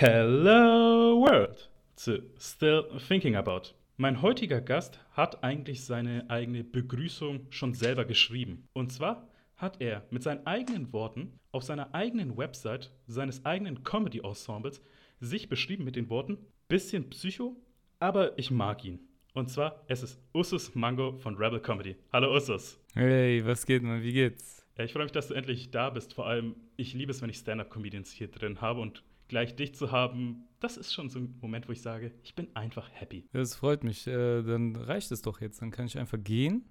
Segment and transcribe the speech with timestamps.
[0.00, 3.74] Hello World zu Still Thinking About.
[3.96, 8.68] Mein heutiger Gast hat eigentlich seine eigene Begrüßung schon selber geschrieben.
[8.74, 9.26] Und zwar
[9.56, 14.80] hat er mit seinen eigenen Worten auf seiner eigenen Website seines eigenen Comedy-Ensembles
[15.18, 16.38] sich beschrieben mit den Worten:
[16.68, 17.56] bisschen Psycho,
[17.98, 19.00] aber ich mag ihn.
[19.34, 21.96] Und zwar, es ist Usus Mango von Rebel Comedy.
[22.12, 22.78] Hallo Usus.
[22.94, 24.00] Hey, was geht, man?
[24.00, 24.64] Wie geht's?
[24.78, 26.14] Ja, ich freue mich, dass du endlich da bist.
[26.14, 29.92] Vor allem, ich liebe es, wenn ich Stand-Up-Comedians hier drin habe und gleich dich zu
[29.92, 33.28] haben, das ist schon so ein Moment, wo ich sage, ich bin einfach happy.
[33.32, 34.06] Das freut mich.
[34.06, 35.62] Äh, dann reicht es doch jetzt.
[35.62, 36.64] Dann kann ich einfach gehen.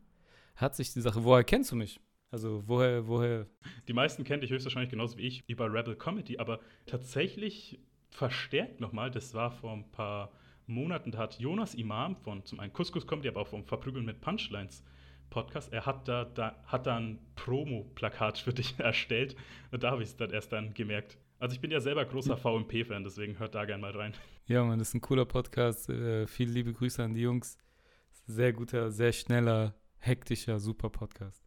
[0.56, 1.24] Hat sich die Sache.
[1.24, 2.00] Woher kennst du mich?
[2.30, 3.48] Also woher, woher?
[3.88, 9.12] Die meisten kennen dich höchstwahrscheinlich genauso wie ich über Rebel Comedy, aber tatsächlich verstärkt nochmal,
[9.12, 10.32] das war vor ein paar
[10.66, 14.20] Monaten, da hat Jonas Imam von zum einen Couscous Comedy, aber auch vom Verprügeln mit
[14.20, 14.84] Punchlines
[15.30, 19.36] Podcast, er hat da, da, hat da ein Promo-Plakat für dich erstellt
[19.72, 21.18] und da habe ich es dann erst dann gemerkt.
[21.40, 24.14] Also ich bin ja selber großer VMP-Fan, deswegen hört da gerne mal rein.
[24.48, 25.88] Ja, man, das ist ein cooler Podcast.
[25.90, 27.58] Äh, viele liebe Grüße an die Jungs.
[28.26, 31.44] Sehr guter, sehr schneller, hektischer, super Podcast.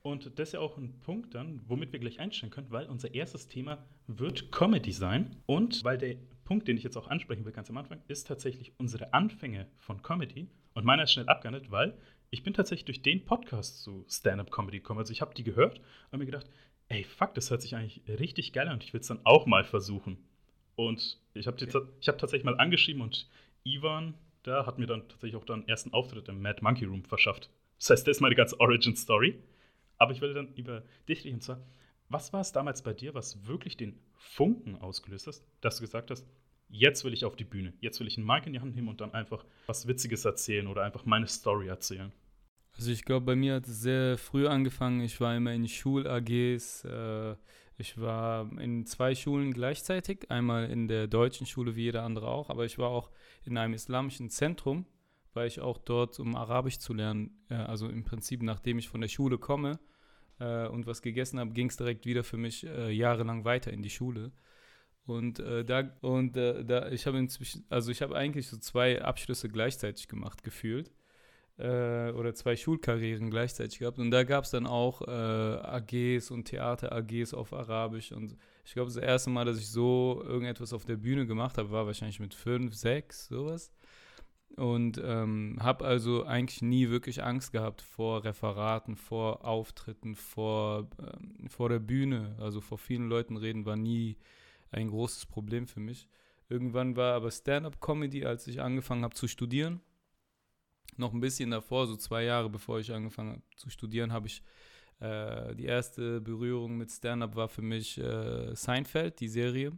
[0.00, 3.14] Und das ist ja auch ein Punkt dann, womit wir gleich einstellen können, weil unser
[3.14, 5.36] erstes Thema wird Comedy sein.
[5.46, 8.72] Und weil der Punkt, den ich jetzt auch ansprechen will, ganz am Anfang, ist tatsächlich
[8.78, 10.48] unsere Anfänge von Comedy.
[10.74, 11.96] Und meiner ist schnell abgehandelt, weil
[12.30, 14.98] ich bin tatsächlich durch den Podcast zu Stand-Up-Comedy gekommen.
[14.98, 16.50] Also ich habe die gehört und mir gedacht,
[16.94, 19.46] ey, fuck, das hört sich eigentlich richtig geil an und ich will es dann auch
[19.46, 20.18] mal versuchen.
[20.76, 21.86] Und ich habe okay.
[22.06, 23.28] hab tatsächlich mal angeschrieben und
[23.64, 27.50] Ivan, da hat mir dann tatsächlich auch dann ersten Auftritt im Mad Monkey Room verschafft.
[27.78, 29.38] Das heißt, das ist meine ganze Origin-Story.
[29.98, 31.36] Aber ich will dann über dich reden.
[31.36, 31.60] Und zwar,
[32.08, 36.10] was war es damals bei dir, was wirklich den Funken ausgelöst hat, dass du gesagt
[36.10, 36.26] hast,
[36.68, 38.88] jetzt will ich auf die Bühne, jetzt will ich einen Mic in die Hand nehmen
[38.88, 42.12] und dann einfach was Witziges erzählen oder einfach meine Story erzählen?
[42.76, 45.00] Also ich glaube, bei mir hat es sehr früh angefangen.
[45.00, 46.84] Ich war immer in Schul-AGs.
[46.84, 47.36] Äh,
[47.76, 50.30] ich war in zwei Schulen gleichzeitig.
[50.30, 52.50] Einmal in der deutschen Schule, wie jeder andere auch.
[52.50, 53.10] Aber ich war auch
[53.44, 54.86] in einem islamischen Zentrum,
[55.34, 59.00] weil ich auch dort, um Arabisch zu lernen, äh, also im Prinzip, nachdem ich von
[59.00, 59.78] der Schule komme
[60.40, 63.90] äh, und was gegessen habe, ging es direkt wieder für mich jahrelang weiter in die
[63.90, 64.32] Schule.
[65.06, 70.08] Und da, und da, ich habe inzwischen, also ich habe eigentlich so zwei Abschlüsse gleichzeitig
[70.08, 70.90] gemacht, gefühlt
[71.58, 73.98] äh, oder zwei Schulkarrieren gleichzeitig gehabt.
[73.98, 78.12] Und da gab es dann auch äh, AGs und Theater-AGs auf Arabisch.
[78.12, 81.70] Und ich glaube, das erste Mal, dass ich so irgendetwas auf der Bühne gemacht habe,
[81.70, 83.72] war wahrscheinlich mit fünf, sechs, sowas.
[84.56, 91.48] Und ähm, habe also eigentlich nie wirklich Angst gehabt vor Referaten, vor Auftritten, vor, ähm,
[91.48, 92.36] vor der Bühne.
[92.38, 94.16] Also vor vielen Leuten reden war nie
[94.70, 96.08] ein großes Problem für mich.
[96.48, 99.80] Irgendwann war aber Stand-up-Comedy, als ich angefangen habe zu studieren
[100.98, 104.42] noch ein bisschen davor, so zwei Jahre bevor ich angefangen habe zu studieren, habe ich
[105.00, 109.72] äh, die erste Berührung mit Stand-up war für mich äh, Seinfeld, die Serie,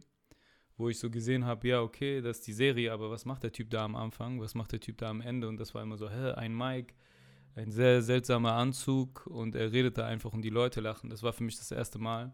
[0.77, 3.51] wo ich so gesehen habe, ja, okay, das ist die Serie, aber was macht der
[3.51, 5.47] Typ da am Anfang, was macht der Typ da am Ende?
[5.47, 6.93] Und das war immer so, hä, ein Mike,
[7.55, 11.09] ein sehr seltsamer Anzug und er redete einfach und die Leute lachen.
[11.09, 12.33] Das war für mich das erste Mal.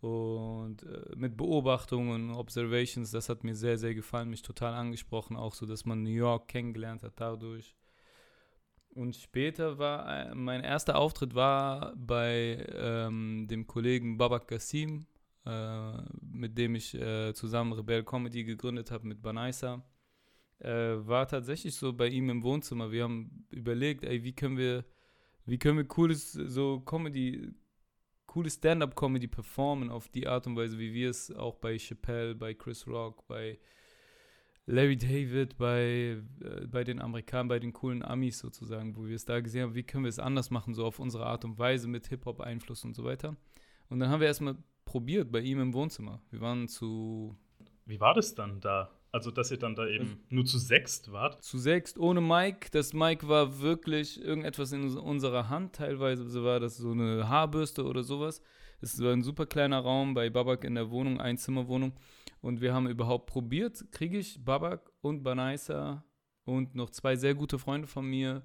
[0.00, 5.54] Und äh, mit Beobachtungen, Observations, das hat mir sehr, sehr gefallen, mich total angesprochen, auch
[5.54, 7.76] so, dass man New York kennengelernt hat dadurch.
[8.94, 15.06] Und später war, äh, mein erster Auftritt war bei ähm, dem Kollegen Babak Kassim,
[15.46, 19.82] äh, mit dem ich äh, zusammen Rebel Comedy gegründet habe mit Banaisa.
[20.58, 22.92] Äh, war tatsächlich so bei ihm im Wohnzimmer.
[22.92, 24.84] Wir haben überlegt, ey, wie können wir,
[25.46, 27.50] wie können wir cooles so Comedy,
[28.26, 32.52] cooles Stand-up-Comedy performen auf die Art und Weise, wie wir es auch bei Chappelle, bei
[32.52, 33.58] Chris Rock, bei
[34.66, 39.24] Larry David, bei, äh, bei den Amerikanern, bei den coolen Amis sozusagen, wo wir es
[39.24, 41.88] da gesehen haben, wie können wir es anders machen, so auf unsere Art und Weise
[41.88, 43.36] mit Hip-Hop-Einfluss und so weiter.
[43.88, 46.22] Und dann haben wir erstmal probiert bei ihm im Wohnzimmer.
[46.30, 47.36] Wir waren zu.
[47.86, 48.90] Wie war das dann da?
[49.10, 51.42] Also, dass ihr dann da eben also, nur zu sechst wart?
[51.42, 52.68] Zu sechst, ohne Mike.
[52.70, 55.74] Das Mike war wirklich irgendetwas in unserer Hand.
[55.74, 58.40] Teilweise war das so eine Haarbürste oder sowas.
[58.80, 61.92] Es war ein super kleiner Raum bei Babak in der Wohnung, Einzimmerwohnung.
[62.42, 66.04] Und wir haben überhaupt probiert, kriege ich Babak und Banaisa
[66.44, 68.42] und noch zwei sehr gute Freunde von mir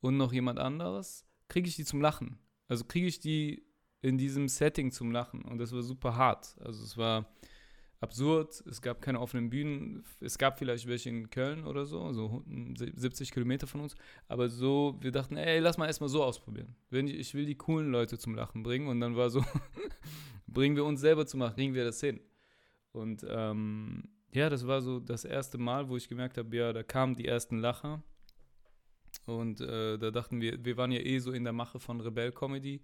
[0.00, 2.38] und noch jemand anderes, kriege ich die zum Lachen.
[2.68, 3.64] Also kriege ich die
[4.02, 5.42] in diesem Setting zum Lachen.
[5.42, 6.56] Und das war super hart.
[6.60, 7.32] Also es war
[8.00, 8.62] absurd.
[8.66, 10.04] Es gab keine offenen Bühnen.
[10.20, 13.94] Es gab vielleicht welche in Köln oder so, so 70 Kilometer von uns.
[14.28, 16.74] Aber so, wir dachten, ey, lass mal erstmal so ausprobieren.
[16.90, 18.88] Wenn ich, will die coolen Leute zum Lachen bringen.
[18.88, 19.44] Und dann war so,
[20.46, 22.20] bringen wir uns selber zum Lachen, kriegen wir das hin.
[22.96, 26.82] Und ähm, ja, das war so das erste Mal, wo ich gemerkt habe, ja, da
[26.82, 28.02] kamen die ersten Lacher.
[29.24, 32.32] Und äh, da dachten wir, wir waren ja eh so in der Mache von Rebell
[32.32, 32.82] Comedy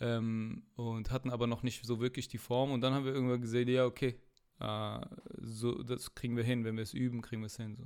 [0.00, 2.72] ähm, und hatten aber noch nicht so wirklich die Form.
[2.72, 4.18] Und dann haben wir irgendwann gesehen, ja, okay,
[4.60, 5.00] äh,
[5.38, 6.64] so, das kriegen wir hin.
[6.64, 7.76] Wenn wir es üben, kriegen wir es hin.
[7.76, 7.84] So.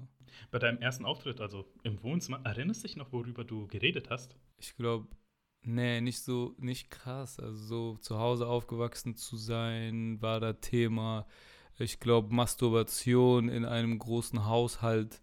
[0.50, 4.36] Bei deinem ersten Auftritt, also im Wohnzimmer, erinnerst du dich noch, worüber du geredet hast?
[4.58, 5.08] Ich glaube,
[5.66, 7.38] nee, nicht so, nicht krass.
[7.38, 11.26] Also so zu Hause aufgewachsen zu sein, war da Thema.
[11.78, 15.20] Ich glaube, Masturbation in einem großen Haushalt,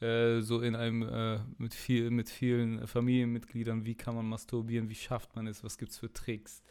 [0.00, 4.94] äh, so in einem äh, mit, viel, mit vielen Familienmitgliedern, wie kann man masturbieren, wie
[4.94, 6.62] schafft man es, was gibt es für Tricks?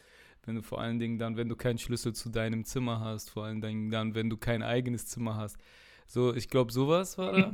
[0.44, 3.44] Wenn du vor allen Dingen dann, wenn du keinen Schlüssel zu deinem Zimmer hast, vor
[3.44, 5.58] allen Dingen dann, wenn du kein eigenes Zimmer hast.
[6.06, 7.50] So, ich glaube, sowas war da.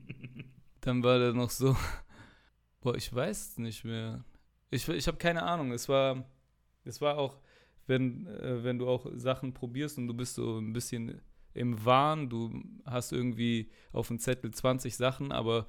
[0.80, 1.76] dann war da noch so,
[2.80, 4.24] boah, ich weiß es nicht mehr.
[4.70, 5.72] Ich, ich habe keine Ahnung.
[5.72, 6.24] Es war,
[6.84, 7.40] es war auch,
[7.86, 11.20] wenn, äh, wenn du auch Sachen probierst und du bist so ein bisschen
[11.54, 15.66] im Wahn, du hast irgendwie auf dem Zettel 20 Sachen, aber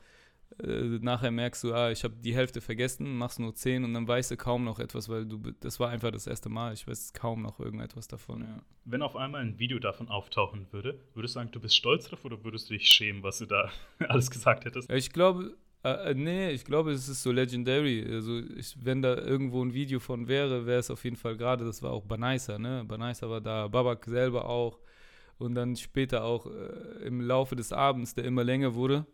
[0.63, 4.07] äh, nachher merkst du, ah, ich habe die Hälfte vergessen, machst nur 10 und dann
[4.07, 7.13] weißt du kaum noch etwas, weil du das war einfach das erste Mal, ich weiß
[7.13, 8.61] kaum noch irgendetwas davon, ja.
[8.85, 12.23] Wenn auf einmal ein Video davon auftauchen würde, würdest du sagen, du bist stolz drauf
[12.25, 13.69] oder würdest du dich schämen, was du da
[14.07, 14.91] alles gesagt hättest?
[14.91, 18.05] Ich glaube, äh, äh, nee, ich glaube, es ist so legendary.
[18.11, 21.65] Also, ich, wenn da irgendwo ein Video von wäre, wäre es auf jeden Fall gerade,
[21.65, 22.83] das war auch Banaisa, ne?
[22.87, 24.79] Banaisa war da, Babak selber auch.
[25.37, 29.05] Und dann später auch äh, im Laufe des Abends, der immer länger wurde.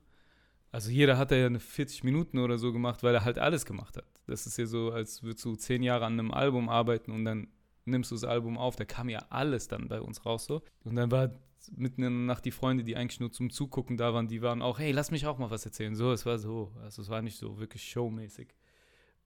[0.71, 3.97] Also jeder hat ja eine 40 Minuten oder so gemacht, weil er halt alles gemacht
[3.97, 4.05] hat.
[4.25, 7.47] Das ist ja so, als würdest du zehn Jahre an einem Album arbeiten und dann
[7.85, 8.75] nimmst du das Album auf.
[8.75, 10.63] Da kam ja alles dann bei uns raus so.
[10.83, 11.29] Und dann war
[11.71, 14.61] mitten in der Nacht die Freunde, die eigentlich nur zum Zugucken da waren, die waren
[14.61, 15.95] auch, hey, lass mich auch mal was erzählen.
[15.95, 16.71] So, es war so.
[16.81, 18.49] Also es war nicht so wirklich showmäßig.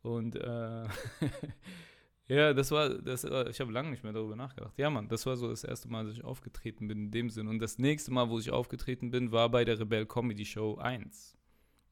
[0.01, 0.85] Und äh,
[2.27, 4.77] ja, das war, das, äh, ich habe lange nicht mehr darüber nachgedacht.
[4.77, 7.47] Ja, Mann, das war so das erste Mal, dass ich aufgetreten bin in dem Sinn.
[7.47, 11.37] Und das nächste Mal, wo ich aufgetreten bin, war bei der Rebell Comedy Show 1.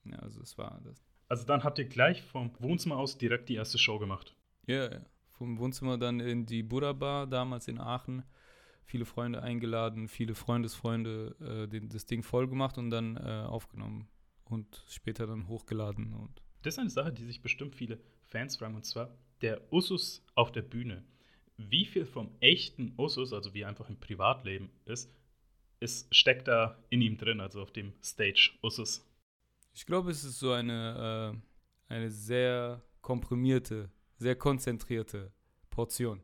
[0.06, 1.04] Ja, also es war das.
[1.28, 4.36] Also dann habt ihr gleich vom Wohnzimmer aus direkt die erste Show gemacht.
[4.68, 5.00] Ja, ja.
[5.32, 8.24] Vom Wohnzimmer dann in die Buddha Bar, damals in Aachen
[8.86, 14.08] viele Freunde eingeladen, viele Freundesfreunde äh, den, das Ding voll gemacht und dann äh, aufgenommen
[14.46, 16.14] und später dann hochgeladen.
[16.14, 20.24] Und das ist eine Sache, die sich bestimmt viele Fans fragen, und zwar der Usus
[20.36, 21.04] auf der Bühne.
[21.58, 25.14] Wie viel vom echten Usus, also wie er einfach im Privatleben ist,
[25.80, 29.06] ist, steckt da in ihm drin, also auf dem Stage Usus?
[29.74, 31.36] Ich glaube, es ist so eine,
[31.90, 35.34] äh, eine sehr komprimierte, sehr konzentrierte
[35.70, 36.22] Portion.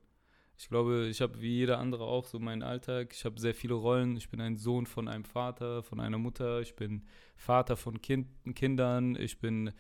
[0.62, 3.14] Ich glaube, ich habe wie jeder andere auch so meinen Alltag.
[3.14, 4.16] Ich habe sehr viele Rollen.
[4.16, 6.62] Ich bin ein Sohn von einem Vater, von einer Mutter.
[6.62, 7.02] Ich bin
[7.36, 9.16] Vater von kind, Kindern.
[9.16, 9.74] Ich bin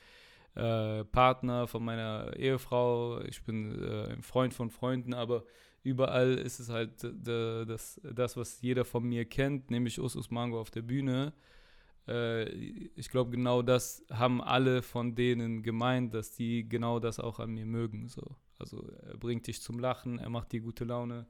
[0.56, 3.22] äh, Partner von meiner Ehefrau.
[3.22, 5.13] Ich bin äh, ein Freund von Freunden.
[5.13, 5.44] Aber
[5.83, 10.72] überall ist es halt das, das, was jeder von mir kennt, nämlich Usus Mango auf
[10.72, 11.31] der Bühne.
[12.07, 17.39] Äh, ich glaube, genau das haben alle von denen gemeint, dass die genau das auch
[17.39, 18.07] an mir mögen.
[18.07, 18.36] So.
[18.59, 21.27] Also er bringt dich zum Lachen, er macht dir gute Laune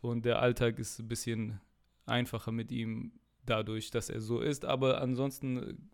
[0.00, 1.60] und der Alltag ist ein bisschen
[2.06, 3.12] einfacher mit ihm
[3.44, 4.64] dadurch, dass er so ist.
[4.64, 5.90] Aber ansonsten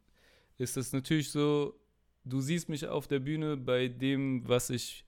[0.58, 1.78] ist es natürlich so,
[2.24, 5.04] du siehst mich auf der Bühne bei dem, was ich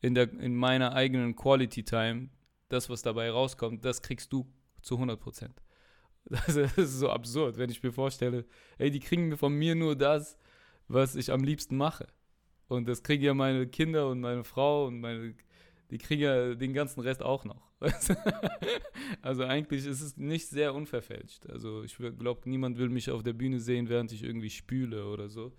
[0.00, 2.28] in, der, in meiner eigenen Quality Time,
[2.68, 4.46] das, was dabei rauskommt, das kriegst du
[4.82, 5.62] zu 100 Prozent.
[6.28, 8.44] Das ist so absurd, wenn ich mir vorstelle,
[8.78, 10.36] ey, die kriegen von mir nur das,
[10.88, 12.08] was ich am liebsten mache.
[12.68, 15.34] Und das kriegen ja meine Kinder und meine Frau und meine,
[15.90, 17.66] die kriegen ja den ganzen Rest auch noch.
[19.22, 21.46] also eigentlich ist es nicht sehr unverfälscht.
[21.46, 25.28] Also ich glaube, niemand will mich auf der Bühne sehen, während ich irgendwie spüle oder
[25.28, 25.52] so.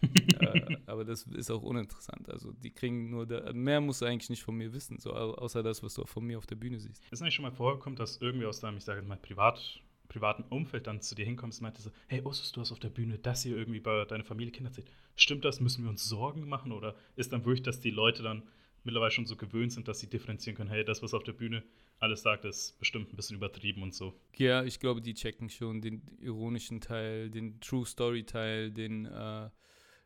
[0.40, 2.30] äh, aber das ist auch uninteressant.
[2.30, 5.62] Also die kriegen nur, da, mehr musst du eigentlich nicht von mir wissen, so außer
[5.62, 7.02] das, was du von mir auf der Bühne siehst.
[7.10, 9.82] Ist eigentlich schon mal vorgekommen, dass irgendwie aus deinem, ich sage mal, privat
[10.14, 12.88] privaten Umfeld dann zu dir hinkommst und meinte so, hey, wusstest du hast auf der
[12.88, 14.88] Bühne das hier irgendwie bei deiner Familie Kinder erzählt?
[15.16, 15.60] Stimmt das?
[15.60, 16.70] Müssen wir uns Sorgen machen?
[16.70, 18.44] Oder ist dann wirklich, dass die Leute dann
[18.84, 21.64] mittlerweile schon so gewöhnt sind, dass sie differenzieren können, hey, das, was auf der Bühne
[21.98, 24.14] alles sagt, ist bestimmt ein bisschen übertrieben und so.
[24.36, 29.50] Ja, ich glaube, die checken schon den ironischen Teil, den True Story Teil, den äh,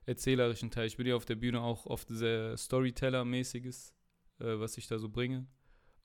[0.06, 0.86] erzählerischen Teil.
[0.86, 3.92] Ich bin ja auf der Bühne auch oft sehr Storyteller-mäßiges,
[4.38, 5.46] äh, was ich da so bringe.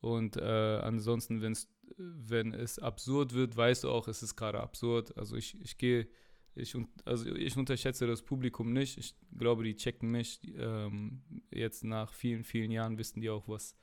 [0.02, 5.18] Und äh, ansonsten, wenn's, wenn es absurd wird, weißt du auch, es ist gerade absurd.
[5.18, 6.08] Also ich, ich gehe,
[6.56, 6.76] ich,
[7.06, 8.98] also ich unterschätze das Publikum nicht.
[8.98, 10.40] Ich glaube, die checken mich.
[10.58, 11.22] Ähm,
[11.52, 13.76] jetzt nach vielen, vielen Jahren wissen die auch, was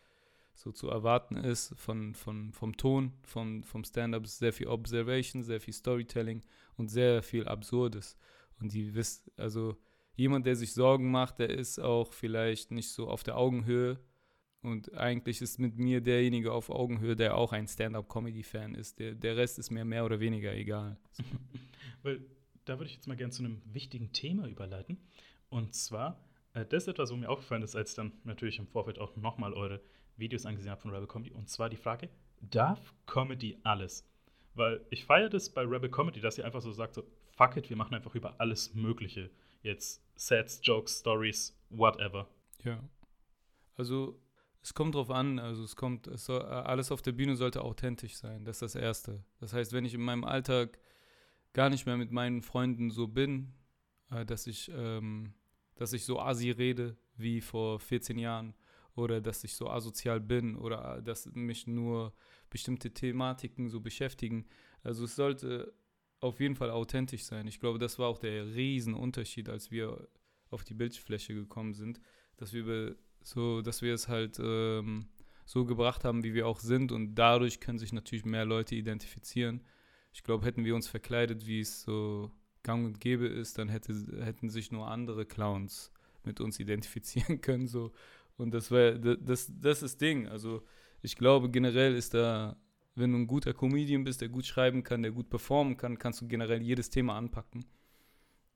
[0.54, 4.26] so zu erwarten ist von, von, vom Ton, von, vom Stand-up.
[4.26, 6.42] Sehr viel Observation, sehr viel Storytelling
[6.76, 8.16] und sehr viel Absurdes.
[8.60, 9.76] Und die wissen, also
[10.16, 13.98] jemand, der sich Sorgen macht, der ist auch vielleicht nicht so auf der Augenhöhe
[14.62, 18.98] und eigentlich ist mit mir derjenige auf Augenhöhe, der auch ein Stand-up-Comedy-Fan ist.
[18.98, 20.98] Der, der Rest ist mir mehr oder weniger egal.
[22.02, 22.20] Weil
[22.66, 24.98] da würde ich jetzt mal gerne zu einem wichtigen Thema überleiten.
[25.48, 28.66] Und zwar, äh, das ist etwas, wo mir aufgefallen ist, als ich dann natürlich im
[28.66, 29.80] Vorfeld auch nochmal eure
[30.16, 31.32] Videos angesehen habe von Rebel Comedy.
[31.32, 32.10] Und zwar die Frage,
[32.42, 34.06] darf Comedy alles?
[34.54, 37.70] Weil ich feiere das bei Rebel Comedy, dass sie einfach so sagt, so, fuck it,
[37.70, 39.30] wir machen einfach über alles Mögliche.
[39.62, 42.28] Jetzt Sets, Jokes, Stories, whatever.
[42.62, 42.82] Ja.
[43.76, 44.20] Also
[44.62, 48.16] es kommt drauf an, also es kommt, es soll, alles auf der Bühne sollte authentisch
[48.16, 48.44] sein.
[48.44, 49.24] Das ist das Erste.
[49.38, 50.78] Das heißt, wenn ich in meinem Alltag
[51.52, 53.54] gar nicht mehr mit meinen Freunden so bin,
[54.10, 55.32] äh, dass ich, ähm,
[55.76, 58.54] dass ich so asi rede wie vor 14 Jahren
[58.94, 62.12] oder dass ich so asozial bin oder äh, dass mich nur
[62.50, 64.46] bestimmte Thematiken so beschäftigen.
[64.82, 65.72] Also es sollte
[66.20, 67.46] auf jeden Fall authentisch sein.
[67.46, 70.06] Ich glaube, das war auch der Riesenunterschied, als wir
[70.50, 72.00] auf die Bildfläche gekommen sind,
[72.36, 75.06] dass wir so, dass wir es halt ähm,
[75.44, 79.62] so gebracht haben, wie wir auch sind und dadurch können sich natürlich mehr Leute identifizieren.
[80.12, 82.30] Ich glaube, hätten wir uns verkleidet, wie es so
[82.62, 83.92] gang und gäbe ist, dann hätte,
[84.24, 85.92] hätten sich nur andere Clowns
[86.24, 87.66] mit uns identifizieren können.
[87.66, 87.92] So.
[88.36, 90.28] Und das war das, das ist Ding.
[90.28, 90.62] Also
[91.02, 92.56] ich glaube, generell ist da,
[92.94, 96.20] wenn du ein guter Comedian bist, der gut schreiben kann, der gut performen kann, kannst
[96.20, 97.64] du generell jedes Thema anpacken.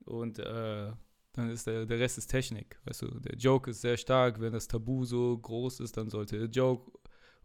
[0.05, 0.91] Und äh,
[1.37, 2.79] dann ist der, der Rest ist Technik.
[2.85, 4.39] Weißt du, der Joke ist sehr stark.
[4.39, 6.91] Wenn das Tabu so groß ist, dann sollte der Joke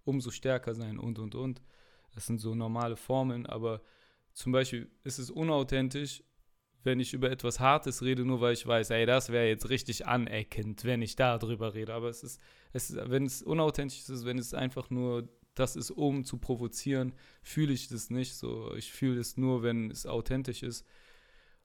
[0.05, 1.63] umso stärker sein und und und.
[2.15, 3.83] Das sind so normale Formeln, aber
[4.33, 6.23] zum Beispiel ist es unauthentisch,
[6.83, 10.07] wenn ich über etwas Hartes rede, nur weil ich weiß, ey, das wäre jetzt richtig
[10.07, 11.93] aneckend, wenn ich darüber rede.
[11.93, 12.41] Aber es ist,
[12.73, 17.13] es ist, wenn es unauthentisch ist, wenn es einfach nur das ist, um zu provozieren,
[17.43, 18.75] fühle ich das nicht so.
[18.77, 20.87] Ich fühle es nur, wenn es authentisch ist.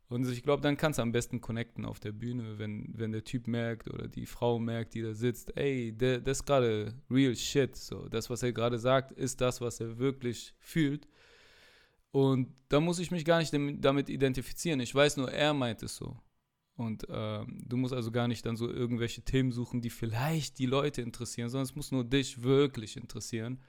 [0.07, 3.23] Und ich glaube, dann kannst du am besten connecten auf der Bühne, wenn, wenn der
[3.23, 7.35] Typ merkt oder die Frau merkt, die da sitzt, ey, der, das ist gerade real
[7.35, 7.75] shit.
[7.75, 11.07] So, das, was er gerade sagt, ist das, was er wirklich fühlt.
[12.11, 14.79] Und da muss ich mich gar nicht damit identifizieren.
[14.79, 16.17] Ich weiß nur, er meint es so.
[16.77, 20.65] Und ähm, du musst also gar nicht dann so irgendwelche Themen suchen, die vielleicht die
[20.65, 23.59] Leute interessieren, sondern es muss nur dich wirklich interessieren.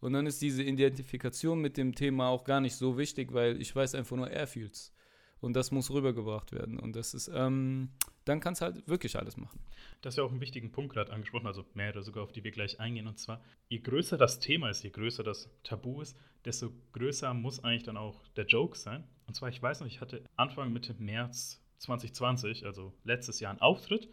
[0.00, 3.74] Und dann ist diese Identifikation mit dem Thema auch gar nicht so wichtig, weil ich
[3.74, 4.92] weiß einfach nur, er fühlt's.
[5.40, 6.78] Und das muss rübergebracht werden.
[6.78, 7.90] Und das ist, ähm,
[8.24, 9.60] dann kannst halt wirklich alles machen.
[10.02, 12.50] Das ist ja auch einen wichtigen Punkt gerade angesprochen, also mehrere sogar, auf die wir
[12.50, 13.06] gleich eingehen.
[13.06, 17.62] Und zwar, je größer das Thema ist, je größer das Tabu ist, desto größer muss
[17.62, 19.04] eigentlich dann auch der Joke sein.
[19.26, 23.60] Und zwar, ich weiß noch, ich hatte Anfang Mitte März 2020, also letztes Jahr, einen
[23.60, 24.08] Auftritt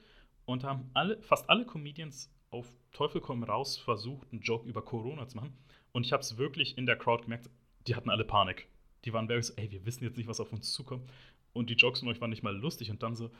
[0.45, 5.27] und haben alle, fast alle Comedians auf Teufel komm raus versucht, einen Joke über Corona
[5.27, 5.57] zu machen.
[5.91, 7.49] Und ich habe es wirklich in der Crowd gemerkt,
[7.87, 8.67] die hatten alle Panik
[9.05, 11.09] die waren wirklich so, ey, wir wissen jetzt nicht, was auf uns zukommt.
[11.53, 12.91] Und die Jokes von euch waren nicht mal lustig.
[12.91, 13.31] Und dann so,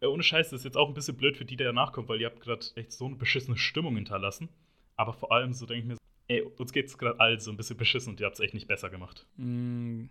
[0.00, 2.20] ohne Scheiß, das ist jetzt auch ein bisschen blöd für die, die danach kommen, weil
[2.20, 4.48] ihr habt gerade echt so eine beschissene Stimmung hinterlassen.
[4.96, 5.96] Aber vor allem so denke ich mir,
[6.28, 8.54] ey, uns geht es gerade all so ein bisschen beschissen und ihr habt es echt
[8.54, 9.26] nicht besser gemacht.
[9.36, 10.06] Mm,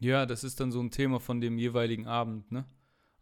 [0.00, 2.64] ja, das ist dann so ein Thema von dem jeweiligen Abend, ne?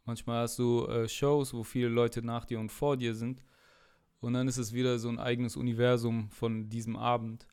[0.04, 3.42] Manchmal hast du äh, Shows, wo viele Leute nach dir und vor dir sind.
[4.20, 7.46] Und dann ist es wieder so ein eigenes Universum von diesem Abend.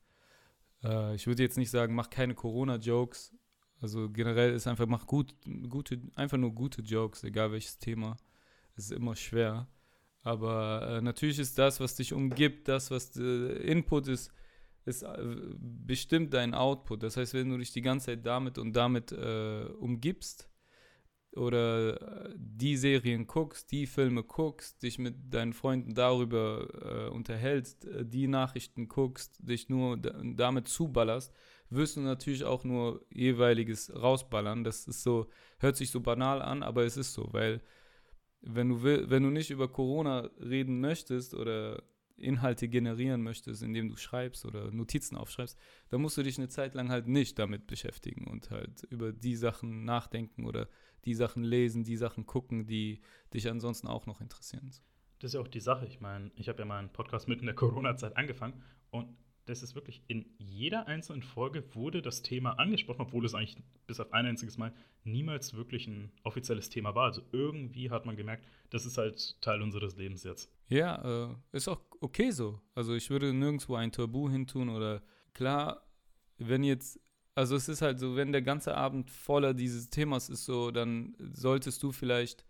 [0.85, 3.33] Äh, ich würde jetzt nicht sagen, mach keine Corona-Jokes.
[3.81, 5.35] Also generell ist einfach, mach gut,
[5.69, 8.17] gute, einfach nur gute Jokes, egal welches Thema.
[8.75, 9.67] Es ist immer schwer.
[10.23, 13.21] Aber äh, natürlich ist das, was dich umgibt, das, was äh,
[13.69, 14.31] Input ist,
[14.85, 15.17] ist äh,
[15.57, 17.03] bestimmt dein Output.
[17.03, 20.49] Das heißt, wenn du dich die ganze Zeit damit und damit äh, umgibst,
[21.37, 27.85] oder äh, die Serien guckst, die Filme guckst, dich mit deinen Freunden darüber äh, unterhältst,
[27.85, 31.33] äh, die Nachrichten guckst, dich nur damit zuballerst,
[31.69, 34.63] wirst du natürlich auch nur jeweiliges rausballern.
[34.63, 35.27] Das ist so,
[35.59, 37.61] hört sich so banal an, aber es ist so, weil
[38.41, 41.83] wenn du will, wenn du nicht über Corona reden möchtest oder
[42.17, 45.57] Inhalte generieren möchtest, indem du schreibst oder Notizen aufschreibst,
[45.89, 49.35] dann musst du dich eine Zeit lang halt nicht damit beschäftigen und halt über die
[49.35, 50.69] Sachen nachdenken oder
[51.05, 53.01] die Sachen lesen, die Sachen gucken, die
[53.33, 54.69] dich ansonsten auch noch interessieren.
[55.19, 55.85] Das ist ja auch die Sache.
[55.85, 59.75] Ich meine, ich habe ja meinen Podcast mitten in der Corona-Zeit angefangen und das ist
[59.75, 64.25] wirklich in jeder einzelnen Folge wurde das Thema angesprochen, obwohl es eigentlich bis auf ein
[64.25, 67.05] einziges Mal niemals wirklich ein offizielles Thema war.
[67.05, 70.51] Also irgendwie hat man gemerkt, das ist halt Teil unseres Lebens jetzt.
[70.67, 72.59] Ja, äh, ist auch okay so.
[72.73, 75.85] Also ich würde nirgendwo ein Tabu hintun oder klar,
[76.37, 76.99] wenn jetzt,
[77.35, 81.15] also es ist halt so, wenn der ganze Abend voller dieses Themas ist so, dann
[81.33, 82.45] solltest du vielleicht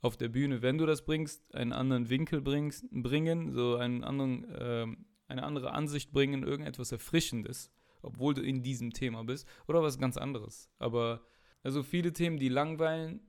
[0.00, 4.46] auf der Bühne, wenn du das bringst, einen anderen Winkel bringst, bringen, so einen anderen
[4.58, 7.70] ähm, eine andere Ansicht bringen, irgendetwas Erfrischendes,
[8.02, 10.70] obwohl du in diesem Thema bist, oder was ganz anderes.
[10.78, 11.22] Aber
[11.62, 13.20] also viele Themen, die langweilen,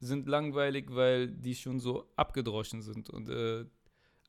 [0.00, 3.10] sind langweilig, weil die schon so abgedroschen sind.
[3.10, 3.64] Und äh,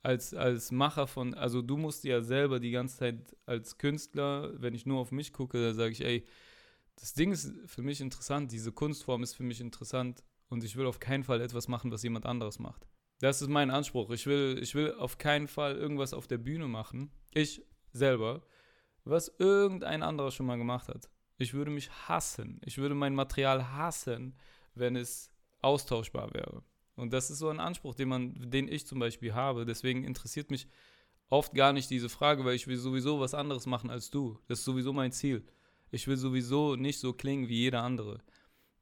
[0.06, 4.76] als, als Macher von, also du musst ja selber die ganze Zeit als Künstler, wenn
[4.76, 6.24] ich nur auf mich gucke, da sage ich, ey,
[6.96, 10.86] das Ding ist für mich interessant, diese Kunstform ist für mich interessant und ich will
[10.86, 12.88] auf keinen Fall etwas machen, was jemand anderes macht.
[13.20, 14.12] Das ist mein Anspruch.
[14.12, 17.10] Ich will, ich will auf keinen Fall irgendwas auf der Bühne machen.
[17.34, 18.44] Ich selber,
[19.06, 21.10] was irgendein anderer schon mal gemacht hat.
[21.38, 22.62] Ich würde mich hassen.
[22.64, 24.36] Ich würde mein Material hassen,
[24.76, 25.32] wenn es
[25.62, 26.64] austauschbar wäre.
[26.96, 29.66] Und das ist so ein Anspruch, den man, den ich zum Beispiel habe.
[29.66, 30.68] Deswegen interessiert mich
[31.30, 34.40] oft gar nicht diese Frage, weil ich will sowieso was anderes machen als du.
[34.48, 35.46] Das ist sowieso mein Ziel.
[35.92, 38.22] Ich will sowieso nicht so klingen wie jeder andere.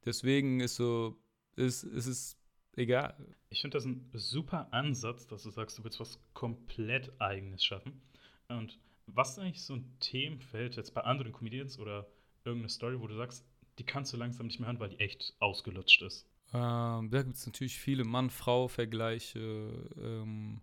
[0.04, 1.16] Deswegen ist so,
[1.56, 2.38] ist, ist es
[2.76, 3.16] egal.
[3.50, 8.00] Ich finde das ein super Ansatz, dass du sagst, du willst was komplett Eigenes schaffen.
[8.48, 12.06] Und was ist eigentlich so ein Themenfeld jetzt bei anderen Comedians oder
[12.44, 13.44] irgendeine Story, wo du sagst,
[13.78, 16.26] die kannst du langsam nicht mehr hören, weil die echt ausgelutscht ist?
[16.52, 20.60] Ähm, da gibt es natürlich viele Mann-Frau-Vergleiche, ähm,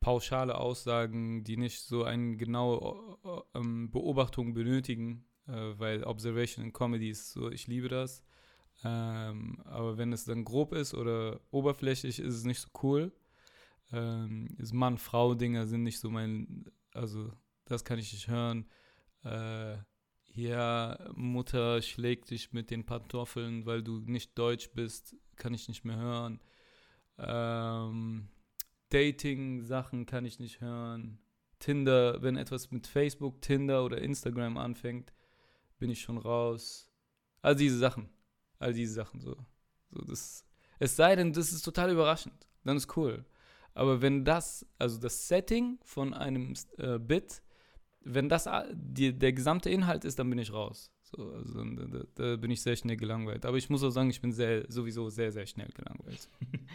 [0.00, 6.72] pauschale Aussagen, die nicht so eine genaue äh, ähm, Beobachtung benötigen, äh, weil Observation in
[6.72, 8.22] Comedy ist so, ich liebe das.
[8.82, 13.12] Ähm, aber wenn es dann grob ist oder oberflächlich, ist es nicht so cool.
[13.92, 17.32] Ähm, Mann-Frau-Dinger sind nicht so mein, also
[17.64, 18.68] das kann ich nicht hören.
[19.22, 19.76] Äh,
[20.34, 25.84] ja, Mutter schlägt dich mit den Pantoffeln, weil du nicht deutsch bist, kann ich nicht
[25.84, 26.40] mehr hören.
[27.18, 28.28] Ähm,
[28.90, 31.18] Dating-Sachen kann ich nicht hören.
[31.60, 35.12] Tinder, wenn etwas mit Facebook, Tinder oder Instagram anfängt,
[35.78, 36.90] bin ich schon raus.
[37.40, 38.08] All diese Sachen.
[38.58, 39.36] All diese Sachen so.
[39.90, 40.44] so das,
[40.78, 42.48] es sei denn, das ist total überraschend.
[42.64, 43.24] Dann ist cool.
[43.72, 47.42] Aber wenn das, also das Setting von einem äh, Bit
[48.04, 50.92] wenn das die, der gesamte Inhalt ist, dann bin ich raus.
[51.02, 53.46] So, also, da, da, bin ich sehr schnell gelangweilt.
[53.46, 56.28] Aber ich muss auch sagen, ich bin sehr, sowieso sehr, sehr schnell gelangweilt.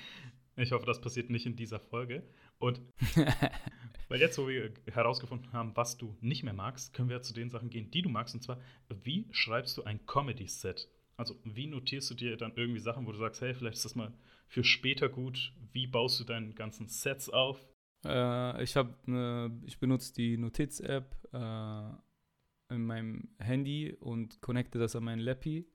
[0.62, 2.22] Ich hoffe, das passiert nicht in dieser Folge.
[2.58, 2.82] Und
[4.10, 7.50] weil jetzt, wo wir herausgefunden haben, was du nicht mehr magst, können wir zu den
[7.50, 8.36] Sachen gehen, die du magst.
[8.36, 8.60] Und zwar,
[8.90, 10.90] wie schreibst du ein Comedy-Set?
[11.16, 13.96] Also, wie notierst du dir dann irgendwie Sachen, wo du sagst, hey, vielleicht ist das
[13.96, 14.14] mal
[14.48, 15.54] für später gut?
[15.72, 17.66] Wie baust du deine ganzen Sets auf?
[18.06, 24.96] Äh, ich habe ne, ich benutze die Notiz-App äh, in meinem Handy und connecte das
[24.96, 25.68] an meinen Lappy.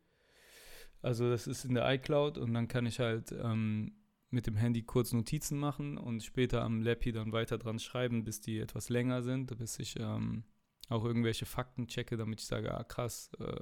[1.03, 3.93] Also das ist in der iCloud und dann kann ich halt ähm,
[4.31, 8.41] mit dem Handy kurz Notizen machen und später am Lappy dann weiter dran schreiben, bis
[8.41, 10.45] die etwas länger sind, bis ich ähm,
[10.89, 13.61] auch irgendwelche Fakten checke, damit ich sage, ah krass, äh,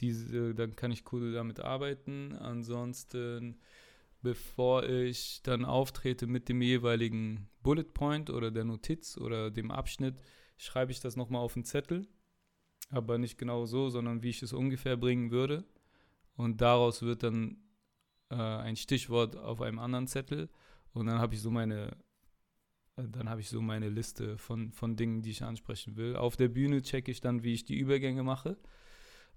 [0.00, 2.34] diese, dann kann ich cool damit arbeiten.
[2.36, 3.60] Ansonsten
[4.22, 10.22] bevor ich dann auftrete mit dem jeweiligen Bullet Point oder der Notiz oder dem Abschnitt,
[10.56, 12.06] schreibe ich das nochmal auf den Zettel.
[12.90, 15.64] Aber nicht genau so, sondern wie ich es ungefähr bringen würde.
[16.34, 17.58] Und daraus wird dann
[18.30, 20.48] äh, ein Stichwort auf einem anderen Zettel.
[20.92, 21.96] Und dann habe ich so meine,
[22.96, 26.16] äh, dann habe ich so meine Liste von, von Dingen, die ich ansprechen will.
[26.16, 28.56] Auf der Bühne checke ich dann, wie ich die Übergänge mache.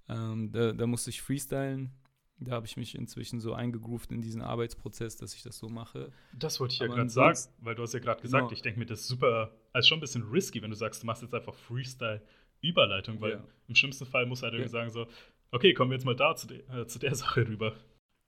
[0.09, 1.91] Ähm, da, da musste ich freestylen
[2.39, 6.11] da habe ich mich inzwischen so eingegroovt in diesen Arbeitsprozess, dass ich das so mache.
[6.33, 8.53] Das wollte ich ja gerade sagen, weil du hast ja gerade gesagt, genau.
[8.53, 11.07] ich denke mir, das ist super, also schon ein bisschen risky, wenn du sagst, du
[11.07, 13.43] machst jetzt einfach Freestyle-Überleitung, weil ja.
[13.67, 14.81] im schlimmsten Fall muss halt irgendwie ja.
[14.81, 15.07] sagen so,
[15.51, 17.75] okay, kommen wir jetzt mal da zu, de äh, zu der Sache rüber.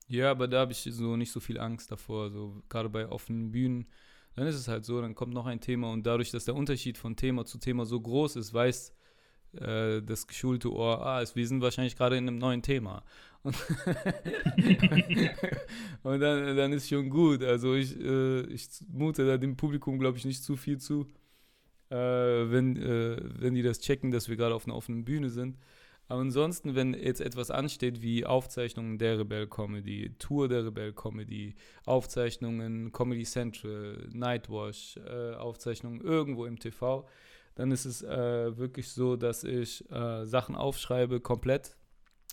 [0.08, 3.50] Ja, aber da habe ich so nicht so viel Angst davor, so gerade bei offenen
[3.50, 3.86] Bühnen.
[4.36, 6.98] Dann ist es halt so, dann kommt noch ein Thema und dadurch, dass der Unterschied
[6.98, 8.94] von Thema zu Thema so groß ist, weiß
[9.54, 13.04] äh, das geschulte Ohr, ah, wir sind wahrscheinlich gerade in einem neuen Thema.
[13.46, 13.54] Und,
[16.02, 17.44] und dann, dann ist schon gut.
[17.44, 21.06] Also ich, äh, ich mute da dem Publikum, glaube ich, nicht zu viel zu,
[21.90, 25.58] äh, wenn, äh, wenn die das checken, dass wir gerade auf einer offenen Bühne sind.
[26.08, 31.54] Aber ansonsten, wenn jetzt etwas ansteht wie Aufzeichnungen der Rebell Comedy, Tour der Rebell Comedy,
[31.84, 37.08] Aufzeichnungen Comedy Central, Nightwash, äh, Aufzeichnungen irgendwo im TV,
[37.54, 41.76] dann ist es äh, wirklich so, dass ich äh, Sachen aufschreibe komplett.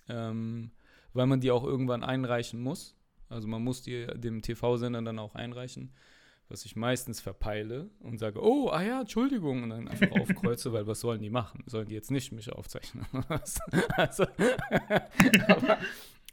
[0.09, 0.71] Ähm,
[1.13, 2.95] weil man die auch irgendwann einreichen muss.
[3.29, 5.93] Also man muss die dem TV-Sender dann auch einreichen,
[6.49, 10.85] was ich meistens verpeile und sage, oh, ah ja, Entschuldigung, und dann einfach aufkreuze, weil
[10.85, 11.63] was sollen die machen?
[11.65, 13.05] Sollen die jetzt nicht mich aufzeichnen?
[13.97, 14.25] also,
[15.47, 15.77] aber,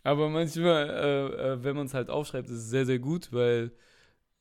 [0.03, 3.73] aber, manchmal, äh, äh wenn man es halt aufschreibt, ist es sehr, sehr gut, weil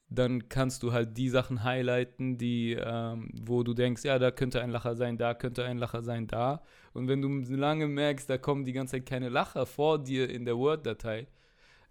[0.10, 4.62] dann kannst du halt die Sachen highlighten, die, ähm, wo du denkst, ja, da könnte
[4.62, 6.64] ein Lacher sein, da könnte ein Lacher sein, da.
[6.94, 10.46] Und wenn du lange merkst, da kommen die ganze Zeit keine Lacher vor dir in
[10.46, 11.28] der Word-Datei,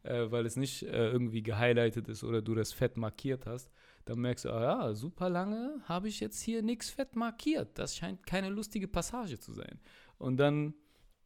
[0.03, 3.71] äh, weil es nicht äh, irgendwie gehighlightet ist oder du das fett markiert hast,
[4.05, 7.79] dann merkst du, ah ja, super lange habe ich jetzt hier nichts fett markiert.
[7.79, 9.81] Das scheint keine lustige Passage zu sein.
[10.17, 10.75] Und dann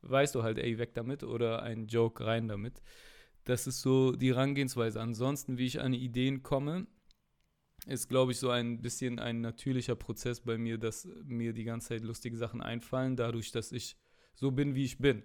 [0.03, 2.83] weißt du halt, ey, weg damit oder ein Joke rein damit.
[3.45, 5.01] Das ist so die Herangehensweise.
[5.01, 6.87] Ansonsten, wie ich an Ideen komme,
[7.87, 11.89] ist, glaube ich, so ein bisschen ein natürlicher Prozess bei mir, dass mir die ganze
[11.89, 13.97] Zeit lustige Sachen einfallen, dadurch, dass ich
[14.35, 15.23] so bin, wie ich bin.